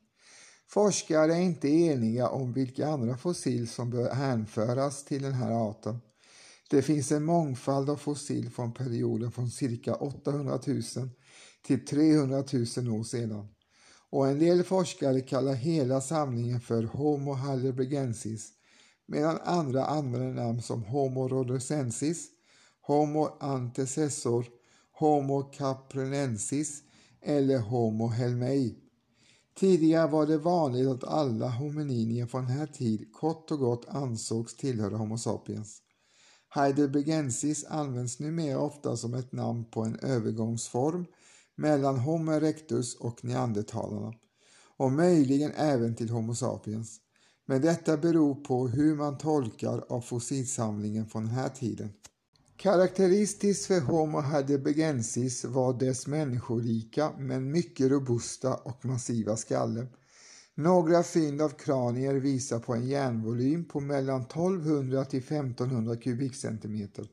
Forskare 0.71 1.35
är 1.35 1.41
inte 1.41 1.69
eniga 1.69 2.29
om 2.29 2.53
vilka 2.53 2.89
andra 2.89 3.17
fossil 3.17 3.69
som 3.69 3.91
bör 3.91 4.15
hänföras 4.15 5.05
till 5.05 5.23
den 5.23 5.33
här 5.33 5.71
arten. 5.71 5.99
Det 6.71 6.83
finns 6.83 7.13
en 7.13 7.25
mångfald 7.25 7.91
av 7.91 7.97
fossil 7.97 8.51
från 8.51 8.75
perioden 8.75 9.33
från 9.33 9.51
cirka 9.51 9.95
800 9.95 10.61
000 10.67 10.83
till 11.67 11.87
300 11.87 12.37
000 12.37 13.01
år 13.01 13.05
sedan 13.05 13.49
och 14.11 14.29
en 14.29 14.39
del 14.39 14.65
forskare 14.65 15.21
kallar 15.21 15.55
hela 15.55 16.01
samlingen 16.01 16.61
för 16.61 16.83
Homo 16.83 17.35
heidelbergensis 17.35 18.58
medan 19.09 19.39
andra 19.45 19.87
använder 19.87 20.43
namn 20.43 20.63
som 20.63 20.83
Homo 20.83 21.29
rhodosensis, 21.29 22.29
Homo 22.81 23.37
antecessor, 23.41 24.47
Homo 24.93 25.43
caprinensis 25.43 26.83
eller 27.21 27.59
Homo 27.59 28.09
helmei. 28.09 28.79
Tidigare 29.55 30.11
var 30.11 30.27
det 30.27 30.39
vanligt 30.39 30.89
att 30.89 31.05
alla 31.05 31.49
homininier 31.49 32.27
från 32.27 32.47
den 32.47 32.57
här 32.57 32.67
tid 32.67 33.13
kort 33.13 33.51
och 33.51 33.59
gott 33.59 33.89
ansågs 33.89 34.57
tillhöra 34.57 34.97
Homo 34.97 35.19
sapiens. 35.19 35.83
Heidelbergensis 36.49 37.65
används 37.65 38.21
numera 38.21 38.61
ofta 38.61 38.97
som 38.97 39.15
ett 39.15 39.33
namn 39.33 39.65
på 39.65 39.83
en 39.83 39.99
övergångsform 39.99 41.07
mellan 41.57 41.99
Homo 41.99 42.33
erectus 42.33 42.95
och 42.95 43.25
neandertalarna 43.25 44.13
och 44.77 44.93
möjligen 44.93 45.53
även 45.57 45.95
till 45.95 46.11
Homo 46.11 46.35
sapiens. 46.35 47.01
Men 47.51 47.61
detta 47.61 47.97
beror 47.97 48.35
på 48.35 48.69
hur 48.69 48.95
man 48.95 49.19
tolkar 49.19 49.85
av 49.89 50.01
fossilsamlingen 50.01 51.07
från 51.07 51.25
den 51.25 51.35
här 51.35 51.49
tiden. 51.49 51.93
Karaktäristiskt 52.57 53.67
för 53.67 53.81
Homo 53.81 54.21
heidelbergensis 54.21 55.45
var 55.45 55.79
dess 55.79 56.07
människolika 56.07 57.13
men 57.19 57.51
mycket 57.51 57.91
robusta 57.91 58.55
och 58.55 58.85
massiva 58.85 59.37
skalle. 59.37 59.87
Några 60.55 61.03
fynd 61.03 61.43
av 61.43 61.49
kranier 61.49 62.15
visar 62.15 62.59
på 62.59 62.75
en 62.75 62.89
järnvolym 62.89 63.65
på 63.65 63.81
mellan 63.81 64.23
1200 64.23 65.05
till 65.05 65.23
1500 65.23 65.97
kubikcentimeter, 65.97 67.09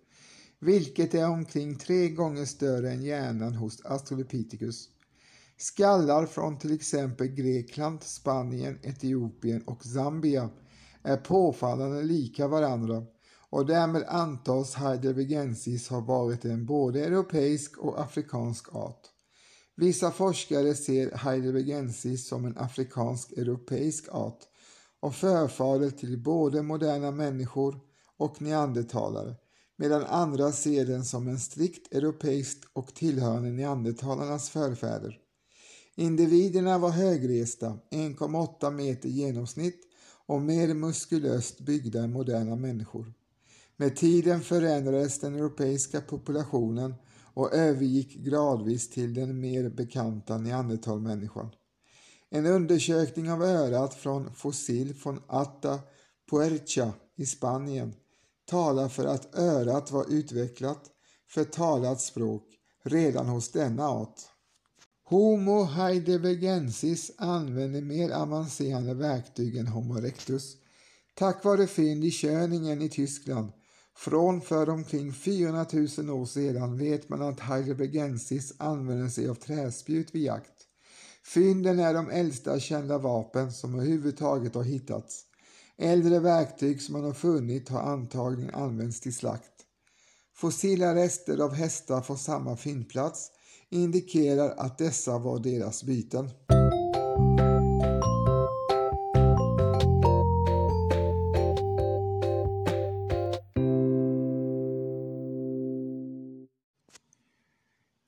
vilket 0.60 1.14
är 1.14 1.30
omkring 1.30 1.76
tre 1.76 2.10
gånger 2.10 2.46
större 2.46 2.92
än 2.92 3.04
hjärnan 3.04 3.54
hos 3.54 3.86
Australopithecus. 3.86 4.90
Skallar 5.58 6.26
från 6.26 6.58
till 6.58 6.74
exempel 6.74 7.28
Grekland, 7.28 8.04
Spanien, 8.04 8.80
Etiopien 8.84 9.62
och 9.62 9.84
Zambia 9.84 10.50
är 11.04 11.18
påfallande 11.18 12.04
lika 12.04 12.48
varandra 12.48 13.04
och 13.50 13.66
därmed 13.66 14.04
antas 14.08 14.76
heidelbergensis 14.76 15.90
ha 15.90 16.00
varit 16.00 16.46
en 16.46 16.66
både 16.66 17.06
europeisk 17.06 17.78
och 17.78 18.02
afrikansk 18.02 18.76
art. 18.76 19.02
Vissa 19.76 20.12
forskare 20.12 20.74
ser 20.74 21.12
heidelbergensis 21.12 22.28
som 22.28 22.46
en 22.46 22.58
afrikansk-europeisk 22.58 24.08
art 24.12 24.40
och 25.00 25.16
förfader 25.16 25.90
till 25.90 26.24
både 26.24 26.62
moderna 26.62 27.12
människor 27.12 27.80
och 28.18 28.42
neandertalare 28.42 29.36
medan 29.78 30.04
andra 30.04 30.52
ser 30.52 30.86
den 30.86 31.06
som 31.06 31.28
en 31.28 31.40
strikt 31.40 31.94
europeisk 31.94 32.58
och 32.74 32.94
tillhörande 32.94 33.52
neandertalarnas 33.52 34.50
förfäder. 34.50 35.22
Individerna 35.96 36.78
var 36.78 36.90
högresta, 36.90 37.78
1,8 37.92 38.72
meter 38.72 39.10
genomsnitt 39.10 39.82
och 40.26 40.42
mer 40.42 40.74
muskulöst 40.74 41.60
byggda 41.60 42.04
än 42.04 42.12
moderna 42.12 42.56
människor. 42.56 43.14
Med 43.78 43.96
tiden 43.96 44.42
förändrades 44.42 45.20
den 45.20 45.36
europeiska 45.36 46.02
populationen 46.02 46.94
och 47.34 47.54
övergick 47.54 48.16
gradvis 48.16 48.90
till 48.90 49.14
den 49.14 49.40
mer 49.40 49.70
bekanta 49.70 50.38
neandertalmänniskan. 50.38 51.50
En 52.30 52.46
undersökning 52.46 53.32
av 53.32 53.44
örat 53.44 53.94
från 53.94 54.34
fossil 54.34 54.96
från 54.96 55.22
Ata 55.28 55.80
Puercha 56.30 56.94
i 57.16 57.26
Spanien 57.26 57.94
talar 58.46 58.90
för 58.90 59.06
att 59.06 59.36
örat 59.36 59.92
var 59.92 60.06
utvecklat 60.10 60.92
för 61.30 61.44
talat 61.44 62.02
språk 62.02 62.44
redan 62.84 63.28
hos 63.28 63.52
denna 63.52 63.90
art. 63.90 64.22
Homo 65.08 65.64
heidelbergensis 65.64 67.12
använde 67.18 67.82
mer 67.82 68.10
avancerade 68.10 68.94
verktyg 68.94 69.58
än 69.58 69.68
Homo 69.68 69.98
erectus. 69.98 70.58
Tack 71.14 71.44
vare 71.44 71.68
fynd 71.68 72.06
i 72.06 72.12
Schöningen 72.12 72.82
i 72.82 72.90
Tyskland 72.90 73.52
från 73.98 74.42
för 74.42 74.70
omkring 74.70 75.14
400 75.14 75.66
000 75.98 76.10
år 76.10 76.26
sedan 76.26 76.78
vet 76.78 77.10
man 77.10 77.22
att 77.22 77.40
heidelbergensis 77.40 78.54
använde 78.58 79.10
sig 79.10 79.30
av 79.30 79.36
träspjut 79.36 80.16
vid 80.16 80.24
jakt. 80.24 80.68
Fynden 81.24 81.80
är 81.80 81.94
de 81.94 82.10
äldsta 82.10 82.60
kända 82.60 82.98
vapen 82.98 83.52
som 83.52 83.76
överhuvudtaget 83.76 84.56
har 84.56 84.64
hittats. 84.64 85.24
Äldre 85.78 86.20
verktyg 86.20 86.82
som 86.82 86.94
man 86.94 87.04
har 87.04 87.14
funnit 87.14 87.70
har 87.70 87.82
antagligen 87.82 88.56
använts 88.56 89.00
till 89.00 89.16
slakt. 89.16 89.66
Fossila 90.36 90.96
rester 90.96 91.40
av 91.40 91.54
hästar 91.54 92.02
från 92.02 92.18
samma 92.18 92.58
fyndplats 92.58 93.32
indikerar 93.70 94.50
att 94.58 94.78
dessa 94.78 95.20
var 95.20 95.40
deras 95.40 95.84
byten. 95.84 96.30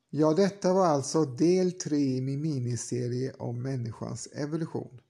Ja, 0.10 0.34
detta 0.34 0.74
var 0.74 0.86
alltså 0.86 1.26
del 1.26 1.72
3 1.72 1.98
i 1.98 2.22
min 2.22 2.42
miniserie 2.42 3.34
om 3.40 3.62
människans 3.62 4.28
evolution. 4.28 5.02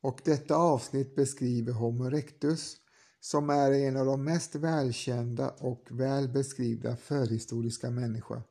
Och 0.00 0.20
detta 0.24 0.56
avsnitt 0.56 1.14
beskriver 1.16 1.72
Homo 1.72 2.06
erectus 2.06 2.76
som 3.20 3.50
är 3.50 3.72
en 3.72 3.96
av 3.96 4.06
de 4.06 4.24
mest 4.24 4.54
välkända 4.54 5.50
och 5.50 5.88
väl 5.90 6.28
beskrivna 6.28 6.96
förhistoriska 6.96 7.90
människor 7.90 8.42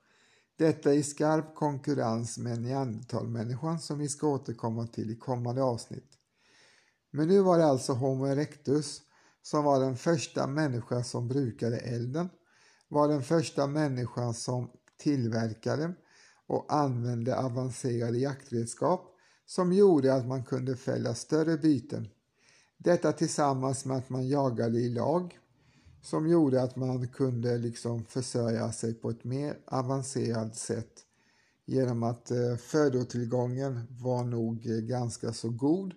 detta 0.57 0.93
i 0.93 1.03
skarp 1.03 1.55
konkurrens 1.55 2.37
med 2.37 2.61
neandertalmänniskan 2.61 3.79
som 3.79 3.99
vi 3.99 4.09
ska 4.09 4.27
återkomma 4.27 4.87
till 4.87 5.11
i 5.11 5.15
kommande 5.15 5.63
avsnitt. 5.63 6.11
Men 7.11 7.27
nu 7.27 7.39
var 7.39 7.57
det 7.57 7.65
alltså 7.65 7.93
Homo 7.93 8.25
erectus 8.25 9.01
som 9.41 9.63
var 9.63 9.79
den 9.79 9.97
första 9.97 10.47
människan 10.47 11.03
som 11.03 11.27
brukade 11.27 11.77
elden, 11.77 12.29
var 12.87 13.07
den 13.07 13.23
första 13.23 13.67
människan 13.67 14.33
som 14.33 14.71
tillverkade 14.97 15.93
och 16.47 16.73
använde 16.73 17.37
avancerade 17.37 18.17
jaktredskap 18.17 19.15
som 19.45 19.73
gjorde 19.73 20.13
att 20.13 20.27
man 20.27 20.43
kunde 20.43 20.75
fälla 20.75 21.15
större 21.15 21.57
byten. 21.57 22.07
Detta 22.77 23.11
tillsammans 23.11 23.85
med 23.85 23.97
att 23.97 24.09
man 24.09 24.27
jagade 24.27 24.79
i 24.79 24.89
lag 24.89 25.39
som 26.05 26.27
gjorde 26.27 26.61
att 26.61 26.75
man 26.75 27.07
kunde 27.07 27.57
liksom 27.57 28.05
försörja 28.05 28.71
sig 28.71 28.93
på 28.93 29.09
ett 29.09 29.23
mer 29.23 29.57
avancerat 29.65 30.55
sätt 30.55 30.93
genom 31.65 32.03
att 32.03 32.31
eh, 32.31 32.55
födotillgången 32.57 33.87
var 33.89 34.23
nog 34.23 34.67
eh, 34.67 34.77
ganska 34.77 35.33
så 35.33 35.49
god 35.49 35.93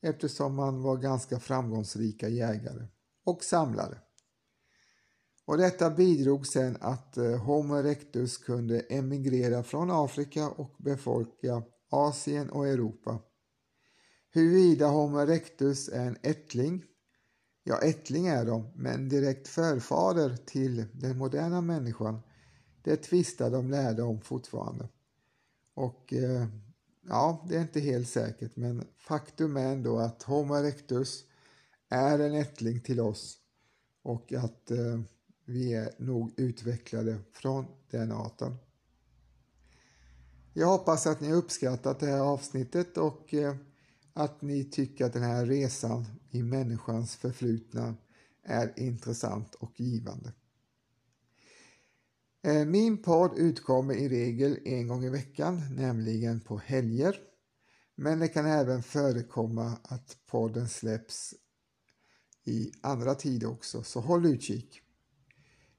eftersom 0.00 0.54
man 0.54 0.82
var 0.82 0.96
ganska 0.96 1.40
framgångsrika 1.40 2.28
jägare 2.28 2.86
och 3.24 3.44
samlare. 3.44 3.98
Och 5.44 5.58
detta 5.58 5.90
bidrog 5.90 6.46
sen 6.46 6.76
att 6.80 7.16
eh, 7.16 7.36
Homo 7.36 7.76
erectus 7.76 8.38
kunde 8.38 8.80
emigrera 8.80 9.62
från 9.62 9.90
Afrika 9.90 10.48
och 10.48 10.74
befolka 10.78 11.62
Asien 11.90 12.50
och 12.50 12.68
Europa. 12.68 13.18
Huruvida 14.30 14.86
Homo 14.86 15.18
erectus 15.18 15.88
är 15.88 16.06
en 16.06 16.16
ättling 16.22 16.84
Ja, 17.64 17.78
ättling 17.78 18.26
är 18.26 18.46
de, 18.46 18.70
men 18.74 19.08
direkt 19.08 19.48
förfader 19.48 20.36
till 20.36 20.84
den 20.92 21.18
moderna 21.18 21.60
människan, 21.60 22.20
det 22.82 22.96
tvistar 22.96 23.50
de 23.50 23.70
lärde 23.70 24.02
om 24.02 24.20
fortfarande. 24.20 24.88
Och 25.74 26.12
eh, 26.12 26.46
ja, 27.08 27.46
det 27.48 27.56
är 27.56 27.60
inte 27.60 27.80
helt 27.80 28.08
säkert, 28.08 28.56
men 28.56 28.84
faktum 28.98 29.56
är 29.56 29.72
ändå 29.72 29.98
att 29.98 30.22
Homo 30.22 30.54
erectus 30.54 31.24
är 31.88 32.18
en 32.18 32.34
ättling 32.34 32.80
till 32.80 33.00
oss 33.00 33.38
och 34.02 34.32
att 34.32 34.70
eh, 34.70 35.00
vi 35.44 35.74
är 35.74 35.90
nog 35.98 36.32
utvecklade 36.36 37.18
från 37.32 37.66
den 37.90 38.12
arten. 38.12 38.56
Jag 40.52 40.66
hoppas 40.66 41.06
att 41.06 41.20
ni 41.20 41.28
har 41.28 41.36
uppskattat 41.36 42.00
det 42.00 42.06
här 42.06 42.20
avsnittet 42.20 42.98
och 42.98 43.34
eh, 43.34 43.56
att 44.12 44.42
ni 44.42 44.64
tycker 44.64 45.04
att 45.04 45.12
den 45.12 45.22
här 45.22 45.46
resan 45.46 46.06
i 46.32 46.42
människans 46.42 47.16
förflutna 47.16 47.94
är 48.42 48.72
intressant 48.76 49.54
och 49.54 49.80
givande. 49.80 50.32
Eh, 52.42 52.64
min 52.64 53.02
podd 53.02 53.32
utkommer 53.36 53.94
i 53.94 54.08
regel 54.08 54.58
en 54.64 54.88
gång 54.88 55.04
i 55.04 55.08
veckan, 55.08 55.62
nämligen 55.76 56.40
på 56.40 56.58
helger. 56.58 57.16
Men 57.94 58.18
det 58.18 58.28
kan 58.28 58.46
även 58.46 58.82
förekomma 58.82 59.78
att 59.82 60.16
podden 60.26 60.68
släpps 60.68 61.34
i 62.44 62.72
andra 62.80 63.14
tider 63.14 63.50
också, 63.50 63.82
så 63.82 64.00
håll 64.00 64.26
utkik. 64.26 64.80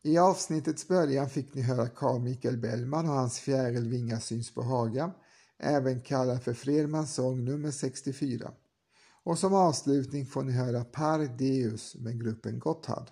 I 0.02 0.18
avsnittets 0.18 0.88
början 0.88 1.30
fick 1.30 1.54
ni 1.54 1.62
höra 1.62 1.88
Carl 1.88 2.22
Michael 2.22 2.58
Bellman 2.58 3.10
och 3.10 3.16
hans 3.16 3.40
Fjärilvingar 3.40 4.20
syns 4.20 4.54
på 4.54 4.62
Haga, 4.62 5.12
även 5.58 6.02
kallad 6.02 6.44
för 6.44 6.54
Fredmans 6.54 7.14
sång 7.14 7.46
nummer 7.46 7.72
64. 7.72 8.52
Och 9.24 9.40
som 9.40 9.54
avslutning 9.54 10.26
får 10.26 10.44
ni 10.44 10.52
höra 10.52 10.84
Par 10.84 11.38
Deus 11.38 11.96
med 11.96 12.22
gruppen 12.22 12.60
Gotthard. 12.60 13.12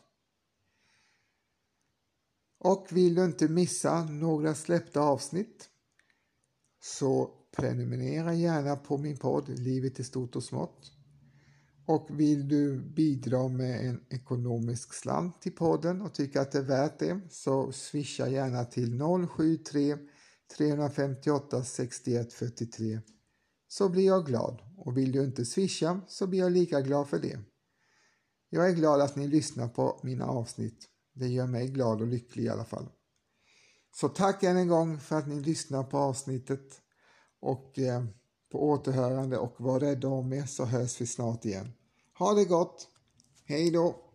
Och 2.60 2.88
vill 2.92 3.16
du 3.16 3.26
inte 3.26 3.48
missa 3.48 4.06
några 4.06 4.56
släppta 4.56 5.02
avsnitt 5.02 5.70
så 6.82 7.32
prenumerera 7.52 8.34
gärna 8.34 8.76
på 8.76 8.98
min 8.98 9.18
podd 9.18 9.50
Livet 9.60 10.00
i 10.00 10.04
stort 10.04 10.36
och 10.36 10.44
smått. 10.44 10.92
Och 11.86 12.20
vill 12.20 12.48
du 12.48 12.80
bidra 12.80 13.48
med 13.48 13.86
en 13.90 14.06
ekonomisk 14.10 14.94
slant 14.94 15.42
till 15.42 15.52
podden 15.52 16.02
och 16.02 16.14
tycker 16.14 16.40
att 16.40 16.52
det 16.52 16.58
är 16.58 16.64
värt 16.64 17.00
det 17.00 17.20
så 17.30 17.72
swisha 17.72 18.28
gärna 18.28 18.66
till 18.66 19.00
073 19.28 19.98
358 20.58 21.64
61 21.64 22.34
43 22.34 23.00
så 23.68 23.90
blir 23.90 24.06
jag 24.06 24.26
glad 24.26 24.62
och 24.86 24.98
vill 24.98 25.12
du 25.12 25.24
inte 25.24 25.46
swisha 25.46 26.02
så 26.08 26.28
blir 26.28 26.40
jag 26.40 26.52
lika 26.52 26.82
glad 26.82 27.10
för 27.10 27.20
det. 27.20 27.40
Jag 28.50 28.70
är 28.70 28.74
glad 28.74 29.02
att 29.02 29.16
ni 29.16 29.28
lyssnar 29.28 29.68
på 29.68 30.00
mina 30.04 30.26
avsnitt. 30.26 30.88
Det 31.14 31.28
gör 31.28 31.48
mig 31.48 31.68
glad 31.68 32.02
och 32.02 32.08
lycklig 32.08 32.44
i 32.44 32.50
alla 32.50 32.66
fall. 32.66 32.90
Så 33.96 34.10
tack 34.10 34.44
än 34.44 34.58
en 34.58 34.68
gång 34.68 35.00
för 35.00 35.18
att 35.18 35.28
ni 35.28 35.40
lyssnar 35.40 35.84
på 35.84 35.98
avsnittet 35.98 36.82
och 37.40 37.80
eh, 37.80 38.06
på 38.52 38.70
återhörande 38.70 39.38
och 39.38 39.56
var 39.58 39.80
rädda 39.80 40.08
om 40.08 40.34
er 40.34 40.46
så 40.46 40.66
hörs 40.66 41.02
vi 41.02 41.08
snart 41.08 41.46
igen. 41.46 41.72
Ha 42.18 42.34
det 42.34 42.46
gott! 42.46 42.88
Hej 43.46 43.72
då! 43.72 44.11